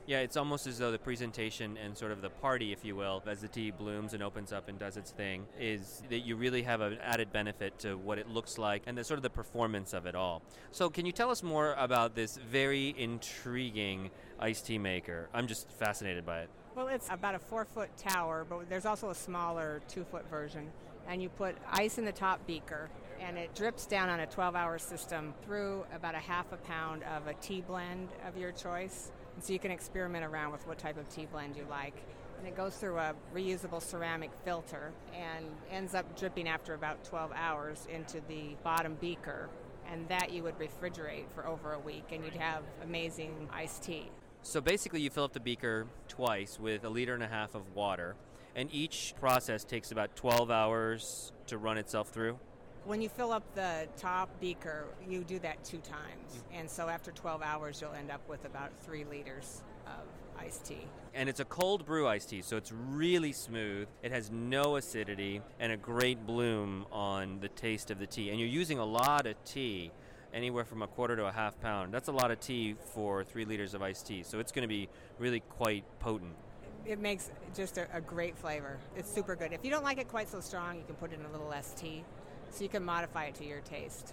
Yeah, 0.06 0.18
it's 0.18 0.36
almost 0.36 0.66
as 0.66 0.78
though 0.78 0.90
the 0.90 0.98
presentation 0.98 1.76
and 1.76 1.96
sort 1.96 2.10
of 2.10 2.22
the 2.22 2.30
party, 2.30 2.72
if 2.72 2.84
you 2.84 2.96
will, 2.96 3.22
as 3.24 3.40
the 3.40 3.46
tea 3.46 3.70
blooms 3.70 4.14
and 4.14 4.22
opens 4.22 4.52
up 4.52 4.68
and 4.68 4.76
does 4.76 4.96
its 4.96 5.12
thing, 5.12 5.46
is 5.60 6.02
that 6.10 6.20
you 6.20 6.34
really 6.34 6.62
have 6.62 6.80
an 6.80 6.98
added 7.00 7.32
benefit 7.32 7.78
to 7.80 7.96
what 7.96 8.18
it 8.18 8.28
looks 8.28 8.58
like 8.58 8.82
and 8.86 8.98
the 8.98 9.04
sort 9.04 9.18
of 9.18 9.22
the 9.22 9.30
performance 9.30 9.92
of 9.92 10.06
it 10.06 10.16
all. 10.16 10.42
So, 10.72 10.90
can 10.90 11.06
you 11.06 11.12
tell 11.12 11.30
us 11.30 11.44
more 11.44 11.74
about 11.78 12.16
this 12.16 12.36
very 12.36 12.94
intriguing 12.98 14.10
iced 14.40 14.66
tea 14.66 14.78
maker? 14.78 15.28
I'm 15.32 15.46
just 15.46 15.70
fascinated 15.70 16.26
by 16.26 16.40
it. 16.40 16.50
Well, 16.74 16.88
it's 16.88 17.08
about 17.08 17.36
a 17.36 17.38
four 17.38 17.64
foot 17.64 17.96
tower, 17.96 18.44
but 18.48 18.68
there's 18.68 18.86
also 18.86 19.10
a 19.10 19.14
smaller 19.14 19.82
two 19.86 20.04
foot 20.04 20.28
version. 20.28 20.68
And 21.08 21.22
you 21.22 21.28
put 21.28 21.56
ice 21.70 21.98
in 21.98 22.04
the 22.04 22.12
top 22.12 22.44
beaker, 22.46 22.90
and 23.20 23.38
it 23.38 23.54
drips 23.54 23.86
down 23.86 24.08
on 24.08 24.18
a 24.18 24.26
12 24.26 24.56
hour 24.56 24.78
system 24.78 25.32
through 25.44 25.84
about 25.94 26.16
a 26.16 26.18
half 26.18 26.50
a 26.52 26.56
pound 26.56 27.04
of 27.04 27.28
a 27.28 27.34
tea 27.34 27.60
blend 27.60 28.08
of 28.26 28.36
your 28.36 28.50
choice. 28.50 29.12
And 29.34 29.42
so 29.42 29.52
you 29.52 29.58
can 29.58 29.70
experiment 29.70 30.24
around 30.24 30.52
with 30.52 30.66
what 30.66 30.78
type 30.78 30.96
of 30.96 31.08
tea 31.08 31.26
blend 31.26 31.56
you 31.56 31.66
like. 31.70 31.94
And 32.38 32.46
it 32.48 32.56
goes 32.56 32.74
through 32.74 32.98
a 32.98 33.14
reusable 33.34 33.80
ceramic 33.80 34.30
filter 34.44 34.92
and 35.14 35.46
ends 35.70 35.94
up 35.94 36.18
dripping 36.18 36.48
after 36.48 36.74
about 36.74 37.04
12 37.04 37.30
hours 37.34 37.86
into 37.92 38.20
the 38.28 38.56
bottom 38.62 38.96
beaker. 39.00 39.48
And 39.90 40.08
that 40.08 40.32
you 40.32 40.42
would 40.44 40.58
refrigerate 40.58 41.28
for 41.34 41.46
over 41.46 41.72
a 41.72 41.78
week, 41.78 42.04
and 42.12 42.24
you'd 42.24 42.36
have 42.36 42.62
amazing 42.82 43.48
iced 43.52 43.82
tea. 43.82 44.10
So 44.40 44.60
basically, 44.60 45.00
you 45.00 45.10
fill 45.10 45.24
up 45.24 45.34
the 45.34 45.40
beaker 45.40 45.86
twice 46.08 46.58
with 46.58 46.84
a 46.84 46.88
liter 46.88 47.14
and 47.14 47.22
a 47.22 47.28
half 47.28 47.54
of 47.54 47.74
water, 47.74 48.16
and 48.56 48.72
each 48.72 49.14
process 49.20 49.64
takes 49.64 49.92
about 49.92 50.16
12 50.16 50.50
hours 50.50 51.32
to 51.48 51.58
run 51.58 51.78
itself 51.78 52.08
through. 52.08 52.38
When 52.84 53.00
you 53.00 53.08
fill 53.08 53.30
up 53.30 53.44
the 53.54 53.86
top 53.96 54.28
beaker, 54.40 54.86
you 55.08 55.22
do 55.22 55.38
that 55.40 55.62
two 55.64 55.78
times. 55.78 56.32
Mm-hmm. 56.32 56.56
And 56.58 56.70
so 56.70 56.88
after 56.88 57.12
12 57.12 57.40
hours, 57.40 57.80
you'll 57.80 57.92
end 57.92 58.10
up 58.10 58.28
with 58.28 58.44
about 58.44 58.70
three 58.80 59.04
liters 59.04 59.62
of 59.86 60.02
iced 60.36 60.64
tea. 60.66 60.86
And 61.14 61.28
it's 61.28 61.38
a 61.38 61.44
cold 61.44 61.86
brew 61.86 62.08
iced 62.08 62.30
tea, 62.30 62.42
so 62.42 62.56
it's 62.56 62.72
really 62.72 63.32
smooth. 63.32 63.86
It 64.02 64.10
has 64.10 64.30
no 64.32 64.76
acidity 64.76 65.42
and 65.60 65.70
a 65.70 65.76
great 65.76 66.26
bloom 66.26 66.86
on 66.90 67.38
the 67.40 67.48
taste 67.48 67.92
of 67.92 68.00
the 68.00 68.06
tea. 68.06 68.30
And 68.30 68.40
you're 68.40 68.48
using 68.48 68.78
a 68.78 68.84
lot 68.84 69.26
of 69.26 69.42
tea, 69.44 69.92
anywhere 70.34 70.64
from 70.64 70.82
a 70.82 70.86
quarter 70.86 71.14
to 71.16 71.26
a 71.26 71.32
half 71.32 71.60
pound. 71.60 71.92
That's 71.92 72.08
a 72.08 72.12
lot 72.12 72.30
of 72.30 72.40
tea 72.40 72.74
for 72.94 73.22
three 73.22 73.44
liters 73.44 73.74
of 73.74 73.82
iced 73.82 74.06
tea, 74.06 74.22
so 74.22 74.40
it's 74.40 74.50
going 74.50 74.62
to 74.62 74.68
be 74.68 74.88
really 75.18 75.40
quite 75.40 75.84
potent. 76.00 76.34
It 76.84 76.98
makes 76.98 77.30
just 77.54 77.78
a, 77.78 77.86
a 77.94 78.00
great 78.00 78.36
flavor. 78.36 78.78
It's 78.96 79.12
super 79.12 79.36
good. 79.36 79.52
If 79.52 79.64
you 79.64 79.70
don't 79.70 79.84
like 79.84 79.98
it 79.98 80.08
quite 80.08 80.28
so 80.28 80.40
strong, 80.40 80.78
you 80.78 80.84
can 80.84 80.96
put 80.96 81.12
in 81.12 81.24
a 81.24 81.30
little 81.30 81.46
less 81.46 81.74
tea. 81.74 82.02
So 82.52 82.64
you 82.64 82.68
can 82.68 82.84
modify 82.84 83.24
it 83.24 83.34
to 83.36 83.46
your 83.46 83.60
taste. 83.60 84.12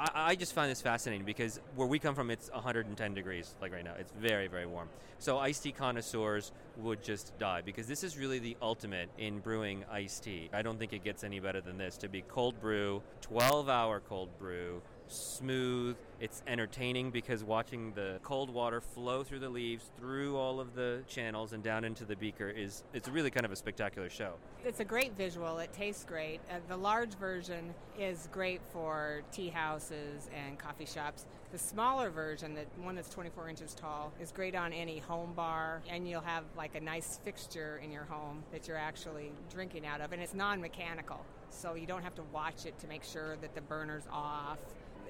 I, 0.00 0.10
I 0.14 0.34
just 0.36 0.54
find 0.54 0.70
this 0.70 0.80
fascinating 0.80 1.26
because 1.26 1.60
where 1.74 1.86
we 1.86 1.98
come 1.98 2.14
from, 2.14 2.30
it's 2.30 2.50
110 2.50 3.14
degrees, 3.14 3.54
like 3.60 3.72
right 3.72 3.84
now. 3.84 3.92
It's 3.98 4.10
very, 4.18 4.46
very 4.48 4.64
warm. 4.64 4.88
So 5.18 5.38
iced 5.38 5.62
tea 5.62 5.72
connoisseurs 5.72 6.52
would 6.78 7.02
just 7.02 7.38
die 7.38 7.60
because 7.60 7.86
this 7.86 8.02
is 8.02 8.16
really 8.16 8.38
the 8.38 8.56
ultimate 8.62 9.10
in 9.18 9.40
brewing 9.40 9.84
iced 9.90 10.24
tea. 10.24 10.48
I 10.54 10.62
don't 10.62 10.78
think 10.78 10.94
it 10.94 11.04
gets 11.04 11.24
any 11.24 11.38
better 11.38 11.60
than 11.60 11.76
this 11.76 11.98
to 11.98 12.08
be 12.08 12.22
cold 12.22 12.58
brew, 12.58 13.02
12 13.20 13.68
hour 13.68 14.00
cold 14.00 14.30
brew, 14.38 14.80
smooth. 15.08 15.96
It's 16.18 16.42
entertaining 16.46 17.10
because 17.10 17.44
watching 17.44 17.92
the 17.92 18.18
cold 18.22 18.48
water 18.48 18.80
flow 18.80 19.22
through 19.22 19.40
the 19.40 19.48
leaves, 19.48 19.90
through 19.98 20.36
all 20.36 20.60
of 20.60 20.74
the 20.74 21.02
channels, 21.06 21.52
and 21.52 21.62
down 21.62 21.84
into 21.84 22.04
the 22.04 22.16
beaker 22.16 22.48
is 22.48 22.84
it's 22.94 23.08
really 23.08 23.30
kind 23.30 23.44
of 23.44 23.52
a 23.52 23.56
spectacular 23.56 24.08
show. 24.08 24.34
It's 24.64 24.80
a 24.80 24.84
great 24.84 25.16
visual. 25.16 25.58
It 25.58 25.72
tastes 25.72 26.04
great. 26.04 26.40
Uh, 26.50 26.56
the 26.68 26.76
large 26.76 27.14
version 27.14 27.74
is 27.98 28.28
great 28.32 28.60
for 28.72 29.22
tea 29.30 29.48
houses 29.48 30.30
and 30.34 30.58
coffee 30.58 30.86
shops. 30.86 31.26
The 31.52 31.58
smaller 31.58 32.10
version, 32.10 32.54
the 32.54 32.64
one 32.82 32.94
that's 32.94 33.10
24 33.10 33.48
inches 33.48 33.74
tall, 33.74 34.12
is 34.20 34.32
great 34.32 34.54
on 34.54 34.72
any 34.72 34.98
home 34.98 35.32
bar, 35.34 35.82
and 35.88 36.08
you'll 36.08 36.20
have 36.22 36.44
like 36.56 36.74
a 36.74 36.80
nice 36.80 37.20
fixture 37.22 37.80
in 37.84 37.92
your 37.92 38.04
home 38.04 38.42
that 38.52 38.66
you're 38.66 38.76
actually 38.76 39.30
drinking 39.52 39.86
out 39.86 40.00
of, 40.00 40.12
and 40.12 40.20
it's 40.20 40.34
non-mechanical, 40.34 41.24
so 41.50 41.74
you 41.74 41.86
don't 41.86 42.02
have 42.02 42.14
to 42.16 42.22
watch 42.32 42.66
it 42.66 42.78
to 42.80 42.88
make 42.88 43.04
sure 43.04 43.36
that 43.36 43.54
the 43.54 43.60
burner's 43.60 44.06
off 44.10 44.58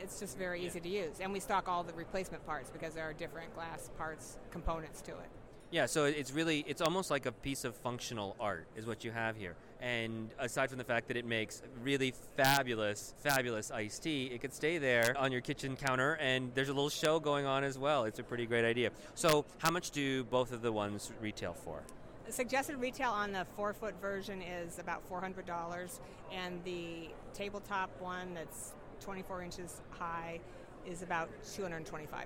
it's 0.00 0.21
just 0.21 0.38
very 0.38 0.65
easy 0.65 0.81
to 0.81 0.88
use. 0.88 1.21
And 1.21 1.33
we 1.33 1.41
stock 1.41 1.69
all 1.69 1.83
the 1.83 1.93
replacement 1.93 2.45
parts 2.47 2.71
because 2.71 2.95
there 2.95 3.05
are 3.05 3.12
different 3.12 3.55
glass 3.55 3.91
parts 3.99 4.38
components 4.50 5.00
to 5.03 5.12
it. 5.12 5.29
Yeah, 5.73 5.87
so 5.87 6.05
it's 6.05 6.33
really 6.33 6.65
it's 6.69 6.81
almost 6.81 7.11
like 7.11 7.26
a 7.26 7.33
piece 7.33 7.65
of 7.65 7.75
functional 7.75 8.37
art 8.38 8.69
is 8.76 8.87
what 8.87 9.05
you 9.05 9.11
have 9.11 9.37
here. 9.37 9.57
And 9.81 10.31
aside 10.38 10.71
from 10.71 10.79
the 10.79 10.85
fact 10.85 11.09
that 11.09 11.17
it 11.17 11.26
makes 11.26 11.61
really 11.83 12.15
fabulous, 12.37 13.15
fabulous 13.19 13.73
iced 13.73 14.05
tea, 14.05 14.26
it 14.26 14.41
could 14.41 14.55
stay 14.55 14.79
there 14.79 15.17
on 15.19 15.33
your 15.33 15.41
kitchen 15.41 15.76
counter 15.76 16.15
and 16.15 16.53
there's 16.55 16.69
a 16.69 16.73
little 16.73 16.88
show 16.88 17.19
going 17.19 17.47
on 17.47 17.65
as 17.65 17.79
well. 17.79 18.05
It's 18.05 18.21
a 18.21 18.23
pretty 18.23 18.47
great 18.47 18.65
idea. 18.65 18.91
So, 19.17 19.45
how 19.59 19.71
much 19.71 19.91
do 19.91 20.23
both 20.25 20.53
of 20.53 20.62
the 20.62 20.71
ones 20.71 21.12
retail 21.21 21.53
for? 21.53 21.83
The 22.26 22.33
suggested 22.33 22.76
retail 22.79 23.11
on 23.11 23.31
the 23.31 23.47
four 23.55 23.73
foot 23.73 23.95
version 24.00 24.43
is 24.43 24.81
about 24.81 25.09
$400, 25.09 26.00
and 26.33 26.62
the 26.65 27.09
tabletop 27.35 27.88
one 28.00 28.35
that's 28.35 28.73
24 29.00 29.43
inches 29.43 29.81
high 29.91 30.41
is 30.87 31.03
about 31.03 31.29
$225. 31.45 32.17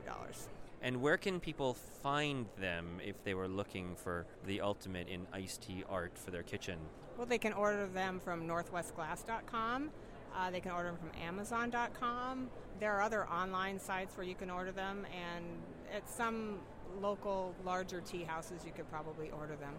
And 0.82 1.02
where 1.02 1.16
can 1.16 1.40
people 1.40 1.74
find 1.74 2.46
them 2.58 3.00
if 3.04 3.22
they 3.22 3.34
were 3.34 3.48
looking 3.48 3.94
for 3.96 4.26
the 4.46 4.60
ultimate 4.60 5.08
in 5.08 5.26
iced 5.32 5.62
tea 5.62 5.84
art 5.88 6.16
for 6.16 6.30
their 6.30 6.42
kitchen? 6.42 6.78
Well, 7.18 7.26
they 7.26 7.38
can 7.38 7.52
order 7.52 7.86
them 7.86 8.18
from 8.18 8.46
northwestglass.com. 8.48 9.90
Uh, 10.34 10.50
they 10.50 10.60
can 10.60 10.72
order 10.72 10.90
them 10.90 10.98
from 10.98 11.10
amazon.com. 11.22 12.48
There 12.78 12.92
are 12.92 13.02
other 13.02 13.28
online 13.28 13.78
sites 13.78 14.16
where 14.16 14.26
you 14.26 14.34
can 14.34 14.48
order 14.48 14.72
them, 14.72 15.06
and 15.12 15.44
at 15.94 16.08
some 16.08 16.60
local 17.00 17.54
larger 17.64 18.00
tea 18.00 18.22
houses, 18.22 18.62
you 18.64 18.72
could 18.72 18.90
probably 18.90 19.30
order 19.30 19.56
them 19.56 19.74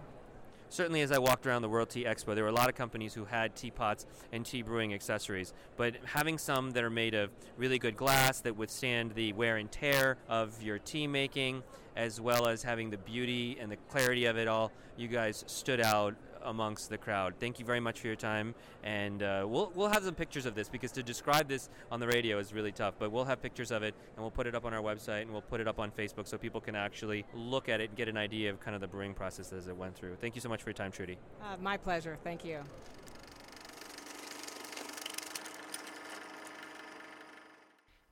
certainly 0.71 1.01
as 1.01 1.11
I 1.11 1.19
walked 1.19 1.45
around 1.45 1.61
the 1.61 1.69
World 1.69 1.89
Tea 1.89 2.05
Expo, 2.05 2.33
there 2.33 2.45
were 2.45 2.49
a 2.49 2.53
lot 2.53 2.69
of 2.69 2.75
companies 2.75 3.13
who 3.13 3.25
had 3.25 3.55
teapots 3.55 4.05
and 4.31 4.45
tea 4.45 4.61
brewing 4.61 4.93
accessories. 4.93 5.53
But 5.77 5.95
having 6.05 6.37
some 6.37 6.71
that 6.71 6.83
are 6.83 6.89
made 6.89 7.13
of 7.13 7.29
really 7.57 7.77
good 7.77 7.97
glass 7.97 8.39
that 8.41 8.55
withstand 8.55 9.13
the 9.13 9.33
wear 9.33 9.57
and 9.57 9.71
tear 9.71 10.17
of 10.29 10.63
your 10.63 10.79
tea 10.79 11.07
making, 11.07 11.61
as 11.95 12.21
well 12.21 12.47
as 12.47 12.63
having 12.63 12.89
the 12.89 12.97
beauty 12.97 13.57
and 13.59 13.71
the 13.71 13.75
clarity 13.89 14.25
of 14.25 14.37
it 14.37 14.47
all, 14.47 14.71
you 14.97 15.07
guys 15.07 15.43
stood 15.47 15.81
out 15.81 16.15
amongst 16.43 16.89
the 16.89 16.97
crowd. 16.97 17.33
Thank 17.39 17.59
you 17.59 17.65
very 17.65 17.79
much 17.79 17.99
for 17.99 18.07
your 18.07 18.15
time, 18.15 18.55
and 18.83 19.23
uh, 19.23 19.45
we'll 19.47 19.71
we'll 19.75 19.89
have 19.89 20.03
some 20.03 20.15
pictures 20.15 20.45
of 20.45 20.55
this 20.55 20.69
because 20.69 20.91
to 20.93 21.03
describe 21.03 21.47
this 21.47 21.69
on 21.91 21.99
the 21.99 22.07
radio 22.07 22.39
is 22.39 22.53
really 22.53 22.71
tough. 22.71 22.95
But 22.99 23.11
we'll 23.11 23.25
have 23.25 23.41
pictures 23.41 23.71
of 23.71 23.83
it, 23.83 23.93
and 24.15 24.21
we'll 24.21 24.31
put 24.31 24.47
it 24.47 24.55
up 24.55 24.65
on 24.65 24.73
our 24.73 24.81
website, 24.81 25.23
and 25.23 25.31
we'll 25.31 25.41
put 25.41 25.59
it 25.59 25.67
up 25.67 25.79
on 25.79 25.91
Facebook 25.91 26.27
so 26.27 26.37
people 26.37 26.61
can 26.61 26.75
actually 26.75 27.25
look 27.33 27.69
at 27.69 27.81
it 27.81 27.89
and 27.89 27.97
get 27.97 28.07
an 28.07 28.17
idea 28.17 28.49
of 28.49 28.59
kind 28.59 28.75
of 28.75 28.81
the 28.81 28.87
brewing 28.87 29.13
process 29.13 29.51
as 29.53 29.67
it 29.67 29.75
went 29.75 29.95
through. 29.95 30.15
Thank 30.19 30.35
you 30.35 30.41
so 30.41 30.49
much 30.49 30.61
for 30.63 30.69
your 30.69 30.75
time, 30.75 30.91
Trudy. 30.91 31.17
Uh, 31.41 31.57
my 31.59 31.77
pleasure. 31.77 32.17
Thank 32.23 32.45
you. 32.45 32.63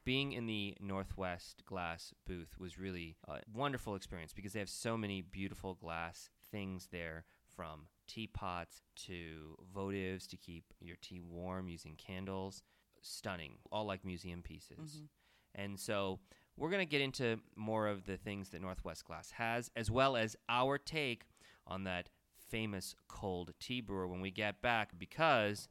being 0.09 0.31
in 0.31 0.47
the 0.47 0.75
Northwest 0.81 1.63
Glass 1.67 2.15
booth 2.25 2.55
was 2.57 2.79
really 2.79 3.15
a 3.27 3.41
wonderful 3.53 3.93
experience 3.93 4.33
because 4.33 4.53
they 4.53 4.59
have 4.59 4.67
so 4.67 4.97
many 4.97 5.21
beautiful 5.21 5.75
glass 5.75 6.31
things 6.51 6.89
there 6.91 7.25
from 7.59 7.87
teapots 8.07 8.83
to 8.95 9.57
votives 9.75 10.25
to 10.29 10.37
keep 10.37 10.63
your 10.79 10.95
tea 11.01 11.19
warm 11.19 11.67
using 11.67 11.97
candles. 11.97 12.63
Stunning, 13.01 13.55
all 13.69 13.83
like 13.85 14.05
museum 14.05 14.41
pieces. 14.41 14.77
Mm-hmm. 14.77 15.61
And 15.61 15.77
so 15.77 16.19
we're 16.55 16.69
going 16.69 16.85
to 16.85 16.89
get 16.89 17.01
into 17.01 17.37
more 17.57 17.87
of 17.87 18.05
the 18.05 18.15
things 18.15 18.49
that 18.51 18.61
Northwest 18.61 19.03
Glass 19.03 19.31
has, 19.31 19.69
as 19.75 19.91
well 19.91 20.15
as 20.15 20.37
our 20.47 20.77
take 20.77 21.25
on 21.67 21.83
that 21.83 22.07
famous 22.49 22.95
cold 23.09 23.51
tea 23.59 23.81
brewer 23.81 24.07
when 24.07 24.21
we 24.21 24.31
get 24.31 24.61
back 24.61 24.91
because 24.97 25.67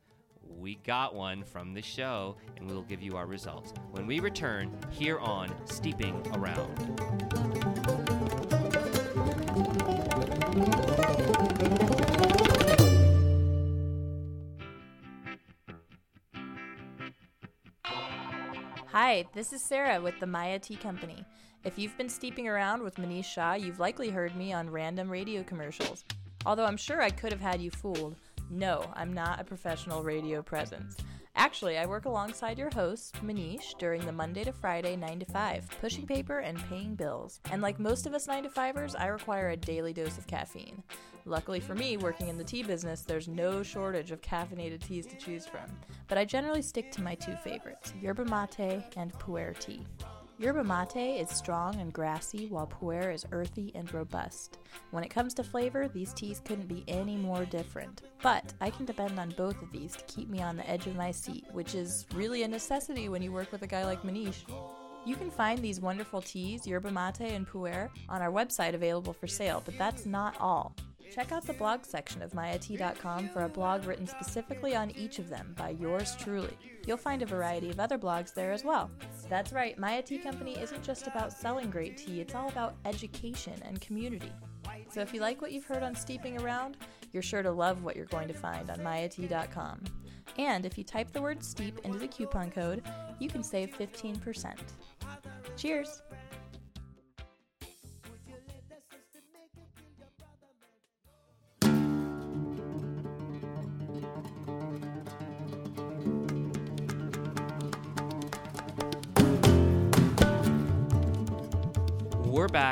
we 0.46 0.74
got 0.84 1.14
one 1.14 1.42
from 1.42 1.72
the 1.72 1.82
show 1.82 2.36
and 2.58 2.66
we'll 2.66 2.82
give 2.82 3.00
you 3.00 3.16
our 3.16 3.26
results 3.26 3.72
when 3.92 4.06
we 4.06 4.20
return 4.20 4.70
here 4.90 5.18
on 5.20 5.54
Steeping 5.66 6.22
Around. 6.34 8.17
Hi, 18.92 19.26
this 19.34 19.52
is 19.52 19.62
Sarah 19.62 20.00
with 20.00 20.18
the 20.18 20.26
Maya 20.26 20.58
Tea 20.58 20.76
Company. 20.76 21.22
If 21.62 21.78
you've 21.78 21.98
been 21.98 22.08
steeping 22.08 22.48
around 22.48 22.82
with 22.82 22.94
Manish 22.94 23.26
Shah, 23.26 23.52
you've 23.52 23.78
likely 23.78 24.08
heard 24.08 24.34
me 24.34 24.54
on 24.54 24.70
random 24.70 25.10
radio 25.10 25.42
commercials. 25.42 26.06
Although 26.46 26.64
I'm 26.64 26.78
sure 26.78 27.02
I 27.02 27.10
could 27.10 27.30
have 27.30 27.40
had 27.40 27.60
you 27.60 27.70
fooled. 27.70 28.16
No, 28.48 28.90
I'm 28.94 29.12
not 29.12 29.42
a 29.42 29.44
professional 29.44 30.02
radio 30.02 30.40
presence. 30.40 30.96
Actually, 31.38 31.78
I 31.78 31.86
work 31.86 32.04
alongside 32.04 32.58
your 32.58 32.68
host, 32.70 33.14
Manish, 33.24 33.78
during 33.78 34.04
the 34.04 34.10
Monday 34.10 34.42
to 34.42 34.52
Friday 34.52 34.96
9 34.96 35.20
to 35.20 35.26
5, 35.26 35.68
pushing 35.80 36.04
paper 36.04 36.40
and 36.40 36.58
paying 36.68 36.96
bills. 36.96 37.38
And 37.52 37.62
like 37.62 37.78
most 37.78 38.06
of 38.06 38.12
us 38.12 38.26
9 38.26 38.42
to 38.42 38.48
5ers, 38.48 38.96
I 38.98 39.06
require 39.06 39.50
a 39.50 39.56
daily 39.56 39.92
dose 39.92 40.18
of 40.18 40.26
caffeine. 40.26 40.82
Luckily 41.26 41.60
for 41.60 41.76
me, 41.76 41.96
working 41.96 42.26
in 42.26 42.38
the 42.38 42.42
tea 42.42 42.64
business, 42.64 43.02
there's 43.02 43.28
no 43.28 43.62
shortage 43.62 44.10
of 44.10 44.20
caffeinated 44.20 44.84
teas 44.84 45.06
to 45.06 45.16
choose 45.16 45.46
from. 45.46 45.70
But 46.08 46.18
I 46.18 46.24
generally 46.24 46.60
stick 46.60 46.90
to 46.92 47.02
my 47.02 47.14
two 47.14 47.36
favorites 47.36 47.92
yerba 48.02 48.24
mate 48.24 48.82
and 48.96 49.12
pu'er 49.20 49.56
tea. 49.56 49.86
Yerba 50.40 50.62
mate 50.62 51.20
is 51.20 51.30
strong 51.30 51.74
and 51.80 51.92
grassy, 51.92 52.46
while 52.46 52.68
pu'er 52.68 53.12
is 53.12 53.26
earthy 53.32 53.72
and 53.74 53.92
robust. 53.92 54.58
When 54.92 55.02
it 55.02 55.08
comes 55.08 55.34
to 55.34 55.42
flavor, 55.42 55.88
these 55.88 56.14
teas 56.14 56.40
couldn't 56.44 56.68
be 56.68 56.84
any 56.86 57.16
more 57.16 57.44
different. 57.44 58.02
But 58.22 58.54
I 58.60 58.70
can 58.70 58.84
depend 58.84 59.18
on 59.18 59.34
both 59.36 59.60
of 59.60 59.72
these 59.72 59.96
to 59.96 60.04
keep 60.04 60.28
me 60.28 60.40
on 60.40 60.56
the 60.56 60.70
edge 60.70 60.86
of 60.86 60.94
my 60.94 61.10
seat, 61.10 61.44
which 61.50 61.74
is 61.74 62.06
really 62.14 62.44
a 62.44 62.48
necessity 62.48 63.08
when 63.08 63.20
you 63.20 63.32
work 63.32 63.50
with 63.50 63.62
a 63.62 63.66
guy 63.66 63.84
like 63.84 64.02
Manish. 64.02 64.44
You 65.04 65.16
can 65.16 65.28
find 65.28 65.58
these 65.58 65.80
wonderful 65.80 66.22
teas, 66.22 66.68
yerba 66.68 66.92
mate 66.92 67.32
and 67.32 67.44
pu'er, 67.44 67.90
on 68.08 68.22
our 68.22 68.30
website 68.30 68.74
available 68.74 69.14
for 69.14 69.26
sale, 69.26 69.60
but 69.64 69.76
that's 69.76 70.06
not 70.06 70.36
all. 70.38 70.72
Check 71.14 71.32
out 71.32 71.46
the 71.46 71.52
blog 71.52 71.84
section 71.84 72.22
of 72.22 72.32
mayatea.com 72.32 73.28
for 73.30 73.44
a 73.44 73.48
blog 73.48 73.86
written 73.86 74.06
specifically 74.06 74.76
on 74.76 74.90
each 74.92 75.18
of 75.18 75.28
them 75.28 75.54
by 75.56 75.70
yours 75.70 76.14
truly. 76.16 76.56
You'll 76.86 76.96
find 76.96 77.22
a 77.22 77.26
variety 77.26 77.70
of 77.70 77.80
other 77.80 77.98
blogs 77.98 78.32
there 78.32 78.52
as 78.52 78.64
well. 78.64 78.90
That's 79.28 79.52
right, 79.52 79.78
Maya 79.78 80.02
Tea 80.02 80.18
Company 80.18 80.58
isn't 80.58 80.82
just 80.82 81.06
about 81.06 81.32
selling 81.32 81.70
great 81.70 81.96
tea, 81.96 82.20
it's 82.20 82.34
all 82.34 82.48
about 82.48 82.76
education 82.84 83.54
and 83.64 83.80
community. 83.80 84.32
So 84.90 85.00
if 85.00 85.12
you 85.12 85.20
like 85.20 85.42
what 85.42 85.52
you've 85.52 85.64
heard 85.64 85.82
on 85.82 85.94
Steeping 85.94 86.40
Around, 86.40 86.76
you're 87.12 87.22
sure 87.22 87.42
to 87.42 87.50
love 87.50 87.82
what 87.82 87.96
you're 87.96 88.06
going 88.06 88.28
to 88.28 88.34
find 88.34 88.70
on 88.70 88.78
mayatea.com. 88.78 89.84
And 90.36 90.64
if 90.64 90.78
you 90.78 90.84
type 90.84 91.10
the 91.12 91.22
word 91.22 91.42
STEEP 91.42 91.80
into 91.84 91.98
the 91.98 92.08
coupon 92.08 92.50
code, 92.50 92.82
you 93.18 93.28
can 93.28 93.42
save 93.42 93.76
15%. 93.76 94.54
Cheers! 95.56 96.02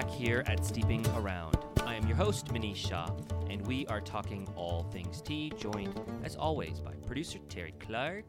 Back 0.06 0.14
here 0.14 0.44
at 0.46 0.64
Steeping 0.64 1.04
Around. 1.16 1.58
I 1.84 1.96
am 1.96 2.06
your 2.06 2.16
host, 2.16 2.46
Manish 2.48 2.76
Shah, 2.76 3.10
and 3.50 3.66
we 3.66 3.86
are 3.86 4.00
talking 4.00 4.48
all 4.54 4.84
things 4.84 5.20
tea, 5.20 5.52
joined, 5.58 6.00
as 6.22 6.36
always, 6.36 6.78
by 6.78 6.92
producer 7.06 7.40
Terry 7.48 7.74
Clark. 7.80 8.24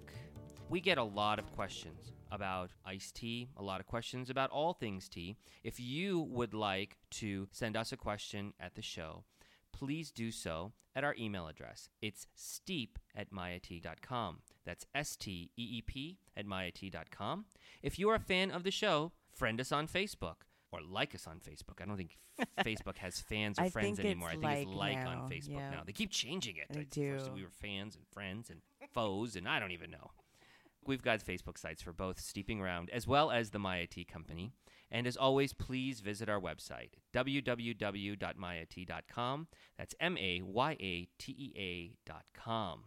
We 0.69 0.81
get 0.81 0.97
a 0.97 1.03
lot 1.03 1.37
of 1.37 1.51
questions 1.51 2.13
about 2.31 2.71
iced 2.83 3.15
tea, 3.15 3.49
a 3.57 3.61
lot 3.61 3.79
of 3.79 3.85
questions 3.85 4.31
about 4.31 4.49
all 4.49 4.73
things 4.73 5.07
tea. 5.07 5.35
If 5.63 5.79
you 5.79 6.21
would 6.21 6.55
like 6.55 6.97
to 7.11 7.47
send 7.51 7.77
us 7.77 7.91
a 7.91 7.97
question 7.97 8.53
at 8.59 8.73
the 8.73 8.81
show, 8.81 9.23
please 9.71 10.09
do 10.09 10.31
so 10.31 10.71
at 10.95 11.03
our 11.03 11.15
email 11.19 11.47
address. 11.47 11.89
It's 12.01 12.25
steep 12.33 12.97
at 13.15 13.31
mayatea.com. 13.31 14.39
That's 14.65 14.87
S 14.95 15.15
T 15.15 15.51
E 15.55 15.63
E 15.77 15.83
P 15.85 16.17
at 16.35 16.47
mayatea.com. 16.47 17.45
If 17.83 17.99
you 17.99 18.09
are 18.09 18.15
a 18.15 18.19
fan 18.19 18.49
of 18.49 18.63
the 18.63 18.71
show, 18.71 19.11
friend 19.31 19.61
us 19.61 19.71
on 19.71 19.87
Facebook 19.87 20.47
or 20.71 20.79
like 20.81 21.15
us 21.15 21.27
on 21.27 21.39
Facebook. 21.39 21.81
I 21.81 21.85
don't 21.85 21.97
think 21.97 22.17
Facebook 22.65 22.97
has 22.97 23.19
fans 23.19 23.59
or 23.59 23.69
friends 23.69 23.99
anymore. 23.99 24.29
I 24.29 24.33
think 24.33 24.45
it's 24.45 24.71
like 24.71 24.95
like 24.95 25.03
now, 25.03 25.09
on 25.09 25.29
Facebook 25.29 25.59
yeah. 25.59 25.69
now. 25.69 25.83
They 25.85 25.93
keep 25.93 26.11
changing 26.11 26.57
it. 26.57 26.67
They 26.69 26.79
Like, 26.79 26.93
First 26.93 27.31
we 27.33 27.43
were 27.43 27.49
fans 27.49 27.95
and 27.95 28.05
friends 28.11 28.49
and 28.49 28.61
foes, 28.93 29.35
and 29.35 29.47
I 29.47 29.59
don't 29.59 29.71
even 29.71 29.91
know. 29.91 30.11
We've 30.85 31.01
got 31.01 31.19
Facebook 31.19 31.57
sites 31.57 31.81
for 31.81 31.91
both 31.91 32.19
Steeping 32.19 32.61
Round 32.61 32.89
as 32.91 33.05
well 33.05 33.29
as 33.29 33.49
the 33.49 33.59
Maya 33.59 33.87
Tea 33.87 34.05
Company. 34.05 34.53
And 34.89 35.05
as 35.05 35.17
always, 35.17 35.51
please 35.51 35.99
visit 35.99 36.29
our 36.29 36.39
website, 36.39 36.91
www.mayatea.com. 37.13 39.47
That's 39.77 39.95
M 39.99 40.17
A 40.17 40.41
Y 40.41 40.71
A 40.79 41.09
T 41.19 41.35
E 41.37 41.97
A.com. 42.07 42.85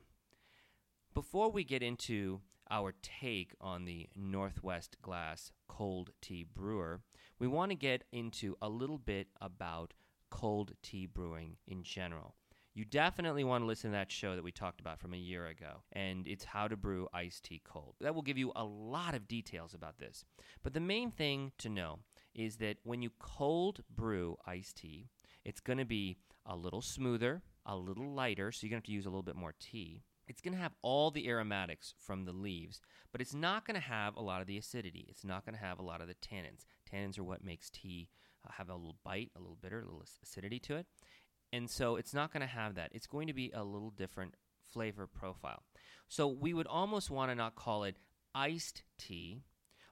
Before 1.21 1.50
we 1.50 1.65
get 1.65 1.83
into 1.83 2.41
our 2.71 2.95
take 3.03 3.53
on 3.61 3.85
the 3.85 4.09
Northwest 4.17 4.97
Glass 5.03 5.53
Cold 5.69 6.12
Tea 6.23 6.45
Brewer, 6.45 7.03
we 7.39 7.47
want 7.47 7.73
to 7.73 7.77
get 7.77 8.05
into 8.11 8.57
a 8.62 8.71
little 8.71 8.97
bit 8.97 9.27
about 9.39 9.93
cold 10.31 10.73
tea 10.83 11.05
brewing 11.05 11.59
in 11.67 11.83
general. 11.83 12.37
You 12.73 12.87
definitely 12.87 13.45
want 13.45 13.61
to 13.61 13.67
listen 13.67 13.91
to 13.91 13.99
that 13.99 14.11
show 14.11 14.35
that 14.35 14.43
we 14.43 14.50
talked 14.50 14.81
about 14.81 14.99
from 14.99 15.12
a 15.12 15.19
year 15.19 15.47
ago, 15.47 15.83
and 15.93 16.27
it's 16.27 16.45
how 16.45 16.69
to 16.69 16.77
brew 16.79 17.07
iced 17.12 17.45
tea 17.45 17.61
cold. 17.62 17.97
That 18.00 18.15
will 18.15 18.23
give 18.23 18.39
you 18.39 18.50
a 18.57 18.65
lot 18.65 19.15
of 19.15 19.29
details 19.29 19.75
about 19.75 19.99
this. 19.99 20.25
But 20.62 20.73
the 20.73 20.81
main 20.81 21.11
thing 21.11 21.53
to 21.59 21.69
know 21.69 21.99
is 22.35 22.57
that 22.57 22.79
when 22.83 23.03
you 23.03 23.11
cold 23.19 23.83
brew 23.95 24.39
iced 24.47 24.79
tea, 24.79 25.11
it's 25.45 25.61
going 25.61 25.81
to 25.81 25.85
be 25.85 26.17
a 26.47 26.57
little 26.57 26.81
smoother, 26.81 27.43
a 27.67 27.77
little 27.77 28.11
lighter, 28.11 28.50
so 28.50 28.65
you're 28.65 28.71
going 28.71 28.81
to 28.81 28.87
have 28.87 28.91
to 28.91 28.93
use 28.93 29.05
a 29.05 29.11
little 29.11 29.23
bit 29.23 29.37
more 29.37 29.53
tea. 29.61 30.00
It's 30.31 30.41
going 30.41 30.55
to 30.55 30.61
have 30.61 30.77
all 30.81 31.11
the 31.11 31.29
aromatics 31.29 31.93
from 31.99 32.25
the 32.25 32.33
leaves, 32.33 32.81
but 33.11 33.21
it's 33.21 33.35
not 33.35 33.67
going 33.67 33.75
to 33.75 33.81
have 33.81 34.15
a 34.15 34.23
lot 34.23 34.41
of 34.41 34.47
the 34.47 34.59
acidity. 34.59 35.05
It's 35.09 35.25
not 35.25 35.45
going 35.45 35.57
to 35.57 35.61
have 35.61 35.81
a 35.81 35.83
lot 35.83 36.01
of 36.01 36.07
the 36.07 36.15
tannins. 36.15 36.65
Tannins 36.89 37.19
are 37.19 37.25
what 37.25 37.45
makes 37.45 37.69
tea 37.69 38.09
uh, 38.47 38.53
have 38.53 38.69
a 38.69 38.77
little 38.77 38.95
bite, 39.05 39.33
a 39.35 39.41
little 39.41 39.59
bitter, 39.61 39.81
a 39.81 39.85
little 39.85 40.05
acidity 40.23 40.61
to 40.61 40.77
it. 40.77 40.87
And 41.53 41.69
so 41.69 41.97
it's 41.97 42.15
not 42.15 42.33
going 42.33 42.43
to 42.43 42.47
have 42.47 42.77
that. 42.77 42.91
It's 42.93 43.09
going 43.09 43.27
to 43.27 43.33
be 43.33 43.51
a 43.53 43.65
little 43.65 43.91
different 43.91 44.37
flavor 44.73 45.09
profile. 45.09 45.65
So 46.07 46.29
we 46.29 46.55
would 46.55 46.69
almost 46.69 47.11
want 47.11 47.33
to 47.33 47.35
not 47.35 47.57
call 47.57 47.83
it 47.83 47.97
iced 48.33 48.85
tea, 48.99 49.43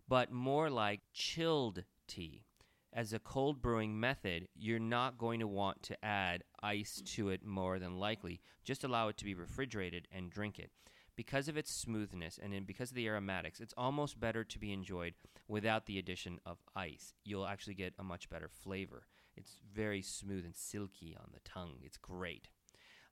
but 0.06 0.30
more 0.30 0.70
like 0.70 1.00
chilled 1.12 1.82
tea. 2.06 2.44
As 2.92 3.12
a 3.12 3.18
cold 3.18 3.60
brewing 3.60 4.00
method, 4.00 4.48
you're 4.54 4.78
not 4.78 5.18
going 5.18 5.40
to 5.40 5.46
want 5.46 5.82
to 5.84 6.04
add 6.04 6.42
ice 6.62 7.02
to 7.04 7.28
it 7.28 7.44
more 7.44 7.78
than 7.78 7.98
likely. 7.98 8.40
Just 8.64 8.82
allow 8.82 9.08
it 9.08 9.18
to 9.18 9.24
be 9.24 9.34
refrigerated 9.34 10.08
and 10.10 10.30
drink 10.30 10.58
it. 10.58 10.70
Because 11.14 11.48
of 11.48 11.56
its 11.56 11.70
smoothness 11.70 12.38
and 12.42 12.54
in, 12.54 12.64
because 12.64 12.90
of 12.90 12.96
the 12.96 13.06
aromatics, 13.06 13.60
it's 13.60 13.74
almost 13.76 14.20
better 14.20 14.42
to 14.44 14.58
be 14.58 14.72
enjoyed 14.72 15.14
without 15.48 15.86
the 15.86 15.98
addition 15.98 16.40
of 16.46 16.58
ice. 16.76 17.12
You'll 17.24 17.46
actually 17.46 17.74
get 17.74 17.94
a 17.98 18.04
much 18.04 18.30
better 18.30 18.48
flavor. 18.48 19.06
It's 19.36 19.58
very 19.72 20.00
smooth 20.00 20.44
and 20.44 20.56
silky 20.56 21.16
on 21.18 21.30
the 21.32 21.40
tongue. 21.40 21.80
It's 21.82 21.98
great. 21.98 22.48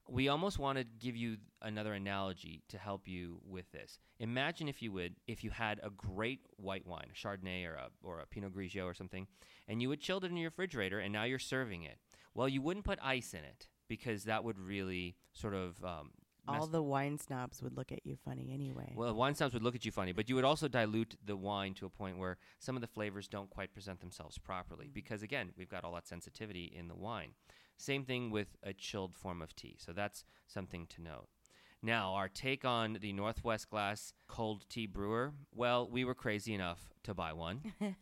We 0.09 0.29
almost 0.29 0.59
want 0.59 0.79
to 0.79 0.85
give 0.85 1.17
you 1.17 1.37
another 1.63 1.93
analogy 1.95 2.63
to 2.69 2.79
help 2.79 3.09
you 3.09 3.41
with 3.45 3.71
this. 3.73 3.99
Imagine, 4.21 4.69
if 4.69 4.81
you 4.81 4.93
would, 4.93 5.17
if 5.27 5.43
you 5.43 5.51
had 5.51 5.81
a 5.83 5.91
great 5.91 6.41
white 6.57 6.87
wine, 6.87 7.09
a 7.11 7.17
Chardonnay 7.17 7.67
or 7.67 7.75
a, 7.75 7.89
or 8.03 8.21
a 8.21 8.27
Pinot 8.27 8.55
Grigio 8.55 8.85
or 8.85 8.95
something, 8.95 9.27
and 9.67 9.83
you 9.83 9.91
had 9.91 10.01
chilled 10.01 10.25
it 10.25 10.31
in 10.31 10.37
your 10.37 10.51
refrigerator 10.51 11.01
and 11.01 11.13
now 11.13 11.25
you're 11.25 11.39
serving 11.39 11.83
it. 11.83 11.99
Well, 12.35 12.49
you 12.49 12.63
wouldn't 12.63 12.85
put 12.85 12.99
ice 13.03 13.35
in 13.35 13.41
it 13.45 13.69
because 13.89 14.25
that 14.25 14.45
would 14.45 14.59
really 14.59 15.17
sort 15.33 15.55
of. 15.55 15.83
Um, 15.85 16.11
All 16.49 16.67
the 16.69 16.83
wine 16.83 17.19
snobs 17.19 17.61
would 17.61 17.77
look 17.77 17.91
at 17.91 18.07
you 18.07 18.17
funny 18.25 18.53
anyway. 18.53 18.93
well, 18.95 19.13
wine 19.15 19.35
snobs 19.35 19.55
would 19.55 19.65
look 19.65 19.75
at 19.75 19.85
you 19.85 19.91
funny, 19.91 20.13
but 20.13 20.29
you 20.29 20.37
would 20.37 20.45
also 20.45 20.69
dilute 20.69 21.17
the 21.25 21.37
wine 21.37 21.75
to 21.75 21.87
a 21.87 21.91
point 21.91 22.19
where 22.19 22.37
some 22.61 22.77
of 22.77 22.83
the 22.83 22.87
flavors 22.87 23.27
don't 23.27 23.51
quite 23.51 23.73
present 23.73 23.99
themselves 24.01 24.39
properly 24.39 24.89
because, 24.93 25.23
again, 25.23 25.51
we've 25.57 25.69
got 25.69 25.83
all 25.83 25.95
that 25.95 26.07
sensitivity 26.07 26.73
in 26.73 26.87
the 26.87 26.95
wine. 26.95 27.31
Same 27.77 28.05
thing 28.05 28.31
with 28.31 28.57
a 28.63 28.73
chilled 28.73 29.15
form 29.17 29.43
of 29.43 29.55
tea. 29.55 29.77
So 29.79 29.93
that's 29.93 30.25
something 30.47 30.87
to 30.89 31.03
note. 31.03 31.29
Now, 31.83 32.15
our 32.15 32.29
take 32.29 32.65
on 32.65 32.99
the 33.01 33.13
Northwest 33.13 33.69
Glass 33.71 34.13
Cold 34.29 34.65
Tea 34.69 34.87
Brewer. 34.87 35.33
Well, 35.55 35.89
we 35.89 36.05
were 36.05 36.15
crazy 36.15 36.55
enough 36.55 36.81
to 37.05 37.15
buy 37.15 37.33
one. 37.33 37.61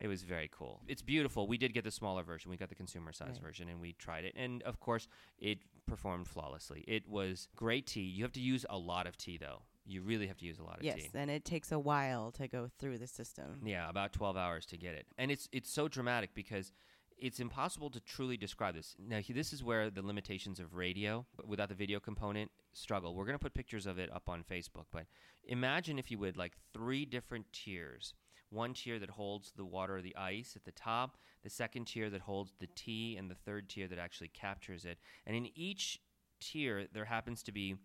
it 0.00 0.06
was 0.06 0.22
very 0.22 0.48
cool. 0.50 0.80
It's 0.86 1.02
beautiful. 1.02 1.46
We 1.46 1.58
did 1.58 1.74
get 1.74 1.84
the 1.84 1.90
smaller 1.90 2.22
version. 2.22 2.50
We 2.50 2.56
got 2.56 2.68
the 2.68 2.74
consumer 2.74 3.12
size 3.12 3.32
Right. 3.32 3.42
version 3.42 3.68
and 3.68 3.80
we 3.80 3.94
tried 3.94 4.24
it. 4.24 4.34
And 4.36 4.62
of 4.62 4.80
course, 4.80 5.08
it 5.38 5.58
performed 5.86 6.28
flawlessly. 6.28 6.84
It 6.86 7.06
was 7.08 7.48
great 7.56 7.86
tea. 7.86 8.02
You 8.02 8.22
have 8.22 8.32
to 8.32 8.40
use 8.40 8.64
a 8.70 8.78
lot 8.78 9.06
of 9.06 9.16
tea, 9.16 9.38
though. 9.38 9.62
You 9.86 10.00
really 10.00 10.28
have 10.28 10.38
to 10.38 10.46
use 10.46 10.58
a 10.58 10.62
lot 10.62 10.78
of 10.78 10.84
yes, 10.84 10.96
tea. 10.96 11.10
and 11.14 11.30
it 11.30 11.44
takes 11.44 11.70
a 11.70 11.78
while 11.78 12.30
to 12.32 12.48
go 12.48 12.70
through 12.78 12.96
the 12.98 13.06
system. 13.06 13.60
Yeah, 13.66 13.90
about 13.90 14.14
12 14.14 14.34
hours 14.34 14.64
to 14.66 14.78
get 14.78 14.94
it. 14.94 15.06
And 15.18 15.30
it's 15.30 15.46
it's 15.52 15.70
so 15.70 15.88
dramatic 15.88 16.30
because 16.32 16.72
it's 17.18 17.40
impossible 17.40 17.90
to 17.90 18.00
truly 18.00 18.36
describe 18.36 18.74
this. 18.74 18.96
Now, 18.98 19.20
this 19.28 19.52
is 19.52 19.62
where 19.62 19.90
the 19.90 20.02
limitations 20.02 20.60
of 20.60 20.74
radio 20.74 21.26
without 21.46 21.68
the 21.68 21.74
video 21.74 22.00
component 22.00 22.50
struggle. 22.72 23.14
We're 23.14 23.24
going 23.24 23.38
to 23.38 23.42
put 23.42 23.54
pictures 23.54 23.86
of 23.86 23.98
it 23.98 24.10
up 24.12 24.28
on 24.28 24.44
Facebook, 24.44 24.86
but 24.92 25.06
imagine 25.44 25.98
if 25.98 26.10
you 26.10 26.18
would 26.18 26.36
like 26.36 26.52
three 26.72 27.04
different 27.04 27.46
tiers. 27.52 28.14
One 28.50 28.74
tier 28.74 28.98
that 28.98 29.10
holds 29.10 29.52
the 29.56 29.64
water 29.64 29.96
or 29.96 30.02
the 30.02 30.16
ice 30.16 30.54
at 30.54 30.64
the 30.64 30.72
top, 30.72 31.16
the 31.42 31.50
second 31.50 31.86
tier 31.86 32.10
that 32.10 32.20
holds 32.20 32.52
the 32.60 32.68
tea, 32.74 33.16
and 33.16 33.30
the 33.30 33.34
third 33.34 33.68
tier 33.68 33.88
that 33.88 33.98
actually 33.98 34.28
captures 34.28 34.84
it. 34.84 34.98
And 35.26 35.34
in 35.36 35.48
each 35.54 36.00
tier, 36.40 36.86
there 36.92 37.06
happens 37.06 37.42
to 37.44 37.52
be 37.52 37.76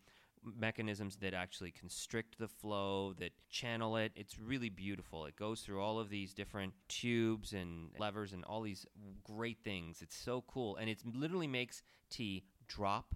mechanisms 0.44 1.18
that 1.18 1.34
actually 1.34 1.72
constrict 1.72 2.38
the 2.38 2.48
flow, 2.48 3.14
that 3.20 3.32
channel 3.50 3.98
it. 3.98 4.12
It's 4.16 4.40
really 4.40 4.70
beautiful. 4.70 5.26
It 5.26 5.36
goes 5.36 5.62
through 5.62 5.82
all 5.82 6.00
of 6.00 6.10
these 6.10 6.34
different 6.34 6.74
tubes 6.88 7.54
and 7.54 7.90
levers 7.98 8.34
and 8.34 8.44
all 8.46 8.62
these 8.62 8.86
great 9.24 9.58
things. 9.64 10.02
It's 10.02 10.16
so 10.16 10.44
cool. 10.48 10.78
And 10.78 10.90
it 10.90 11.00
literally 11.06 11.48
makes 11.48 11.82
tea 12.10 12.44
drop 12.68 13.16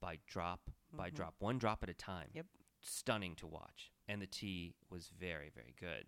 by 0.00 0.18
drop 0.26 0.70
by 0.92 1.08
mm-hmm. 1.08 1.16
drop, 1.16 1.34
one 1.38 1.58
drop 1.58 1.82
at 1.82 1.88
a 1.88 1.94
time. 1.94 2.28
Yep. 2.34 2.46
Stunning 2.80 3.34
to 3.36 3.46
watch. 3.46 3.92
And 4.08 4.22
the 4.22 4.26
tea 4.26 4.74
was 4.90 5.10
very, 5.18 5.50
very 5.54 5.74
good. 5.78 6.06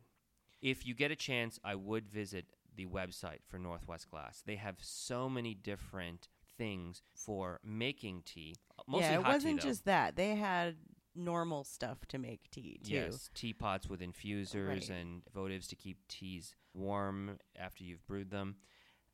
If 0.60 0.86
you 0.86 0.94
get 0.94 1.10
a 1.10 1.16
chance, 1.16 1.58
I 1.64 1.74
would 1.74 2.08
visit 2.08 2.46
the 2.76 2.86
website 2.86 3.40
for 3.48 3.58
Northwest 3.58 4.10
Glass. 4.10 4.42
They 4.44 4.56
have 4.56 4.76
so 4.80 5.28
many 5.28 5.54
different 5.54 6.28
things 6.58 7.02
for 7.14 7.60
making 7.64 8.22
tea. 8.26 8.56
Uh, 8.78 8.82
mostly 8.88 9.06
yeah, 9.08 9.14
it 9.20 9.24
wasn't 9.24 9.60
though. 9.62 9.68
just 9.68 9.84
that. 9.86 10.16
They 10.16 10.34
had 10.34 10.76
normal 11.14 11.64
stuff 11.64 11.98
to 12.08 12.18
make 12.18 12.50
tea 12.50 12.80
too. 12.84 12.92
Yes, 12.92 13.30
teapots 13.34 13.88
with 13.88 14.00
infusers 14.02 14.90
Right. 14.90 14.98
and 14.98 15.22
votives 15.34 15.68
to 15.68 15.76
keep 15.76 16.06
teas 16.08 16.54
warm 16.74 17.38
after 17.58 17.82
you've 17.84 18.06
brewed 18.06 18.30
them. 18.30 18.56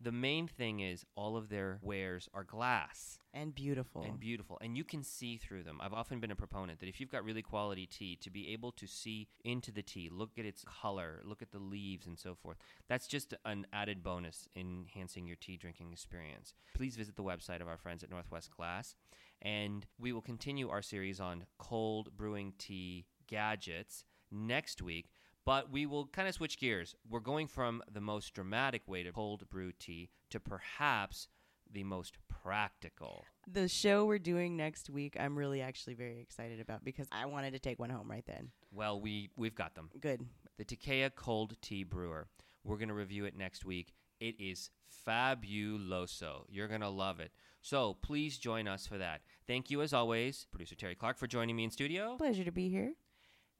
The 0.00 0.12
main 0.12 0.48
thing 0.48 0.80
is 0.80 1.04
all 1.14 1.36
of 1.36 1.48
their 1.48 1.78
wares 1.80 2.28
are 2.34 2.44
glass 2.44 3.18
And 3.32 3.54
beautiful. 3.54 4.02
and 4.02 4.20
beautiful, 4.20 4.58
and 4.60 4.76
you 4.76 4.84
can 4.84 5.02
see 5.02 5.38
through 5.38 5.62
them. 5.62 5.80
I've 5.80 5.94
often 5.94 6.20
been 6.20 6.30
a 6.30 6.36
proponent 6.36 6.80
that 6.80 6.88
if 6.88 7.00
you've 7.00 7.10
got 7.10 7.24
really 7.24 7.42
quality 7.42 7.86
tea, 7.86 8.16
to 8.16 8.30
be 8.30 8.48
able 8.52 8.72
to 8.72 8.86
see 8.86 9.28
into 9.44 9.72
the 9.72 9.82
tea, 9.82 10.10
look 10.12 10.32
at 10.38 10.44
its 10.44 10.64
color, 10.64 11.22
look 11.24 11.40
at 11.42 11.52
the 11.52 11.58
leaves, 11.58 12.06
and 12.06 12.18
so 12.18 12.34
forth, 12.34 12.58
that's 12.88 13.06
just 13.06 13.32
an 13.44 13.66
added 13.72 14.02
bonus 14.02 14.48
enhancing 14.54 15.26
your 15.26 15.36
tea 15.36 15.56
drinking 15.56 15.92
experience. 15.92 16.52
Please 16.74 16.96
visit 16.96 17.16
the 17.16 17.22
website 17.22 17.60
of 17.62 17.68
our 17.68 17.78
friends 17.78 18.02
at 18.02 18.10
Northwest 18.10 18.50
Glass, 18.50 18.96
and 19.40 19.86
we 19.98 20.12
will 20.12 20.22
continue 20.22 20.68
our 20.68 20.82
series 20.82 21.20
on 21.20 21.46
cold 21.58 22.10
brewing 22.16 22.52
tea 22.58 23.06
gadgets 23.26 24.04
next 24.30 24.82
week. 24.82 25.10
But 25.46 25.70
we 25.70 25.84
will 25.86 26.06
kind 26.06 26.26
of 26.26 26.34
switch 26.34 26.58
gears. 26.58 26.94
We're 27.08 27.20
going 27.20 27.48
from 27.48 27.82
the 27.92 28.00
most 28.00 28.32
dramatic 28.34 28.88
way 28.88 29.02
to 29.02 29.12
cold 29.12 29.48
brew 29.50 29.72
tea 29.72 30.08
to 30.30 30.40
perhaps 30.40 31.28
the 31.70 31.84
most 31.84 32.16
practical. 32.28 33.24
the 33.50 33.68
show 33.68 34.04
we're 34.04 34.18
doing 34.18 34.56
next 34.56 34.88
week, 34.88 35.16
I'm 35.18 35.36
really 35.36 35.60
actually 35.60 35.94
very 35.94 36.20
excited 36.20 36.60
about 36.60 36.84
because 36.84 37.08
I 37.10 37.26
wanted 37.26 37.52
to 37.52 37.58
take 37.58 37.78
one 37.78 37.90
home 37.90 38.10
right 38.10 38.24
then. 38.26 38.50
Well, 38.72 39.00
we 39.00 39.30
we've 39.36 39.54
got 39.54 39.74
them. 39.74 39.90
Good. 40.00 40.24
The 40.56 40.64
Takeya 40.64 41.14
Cold 41.14 41.56
Tea 41.60 41.84
Brewer. 41.84 42.28
We're 42.62 42.76
going 42.76 42.88
to 42.88 42.94
review 42.94 43.24
it 43.24 43.36
next 43.36 43.64
week. 43.64 43.92
It 44.20 44.36
is 44.38 44.70
fabuloso. 45.06 46.44
You're 46.48 46.68
going 46.68 46.80
to 46.80 46.88
love 46.88 47.20
it. 47.20 47.32
So 47.60 47.94
please 48.02 48.38
join 48.38 48.68
us 48.68 48.86
for 48.86 48.98
that. 48.98 49.20
Thank 49.46 49.70
you, 49.70 49.82
as 49.82 49.92
always, 49.92 50.46
producer 50.50 50.74
Terry 50.74 50.94
Clark, 50.94 51.18
for 51.18 51.26
joining 51.26 51.56
me 51.56 51.64
in 51.64 51.70
studio. 51.70 52.16
Pleasure 52.16 52.44
to 52.44 52.52
be 52.52 52.68
here. 52.68 52.92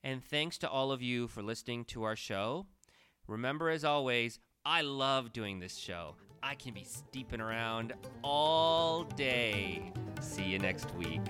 And 0.05 0.23
thanks 0.23 0.59
to 0.59 0.69
all 0.69 0.93
of 0.93 1.01
you 1.01 1.27
for 1.29 1.43
listening 1.43 1.87
to 1.87 2.03
our 2.03 2.15
show. 2.15 2.67
Remember, 3.27 3.71
as 3.71 3.87
always, 3.87 4.39
I 4.65 4.83
love 4.83 5.33
doing 5.33 5.61
this 5.61 5.77
show. 5.77 6.17
I 6.43 6.57
can 6.57 6.75
be 6.75 6.85
steeping 6.85 7.41
around 7.41 7.95
all 8.23 9.05
day. 9.05 9.93
See 10.21 10.45
you 10.45 10.59
next 10.59 10.95
week. 10.95 11.23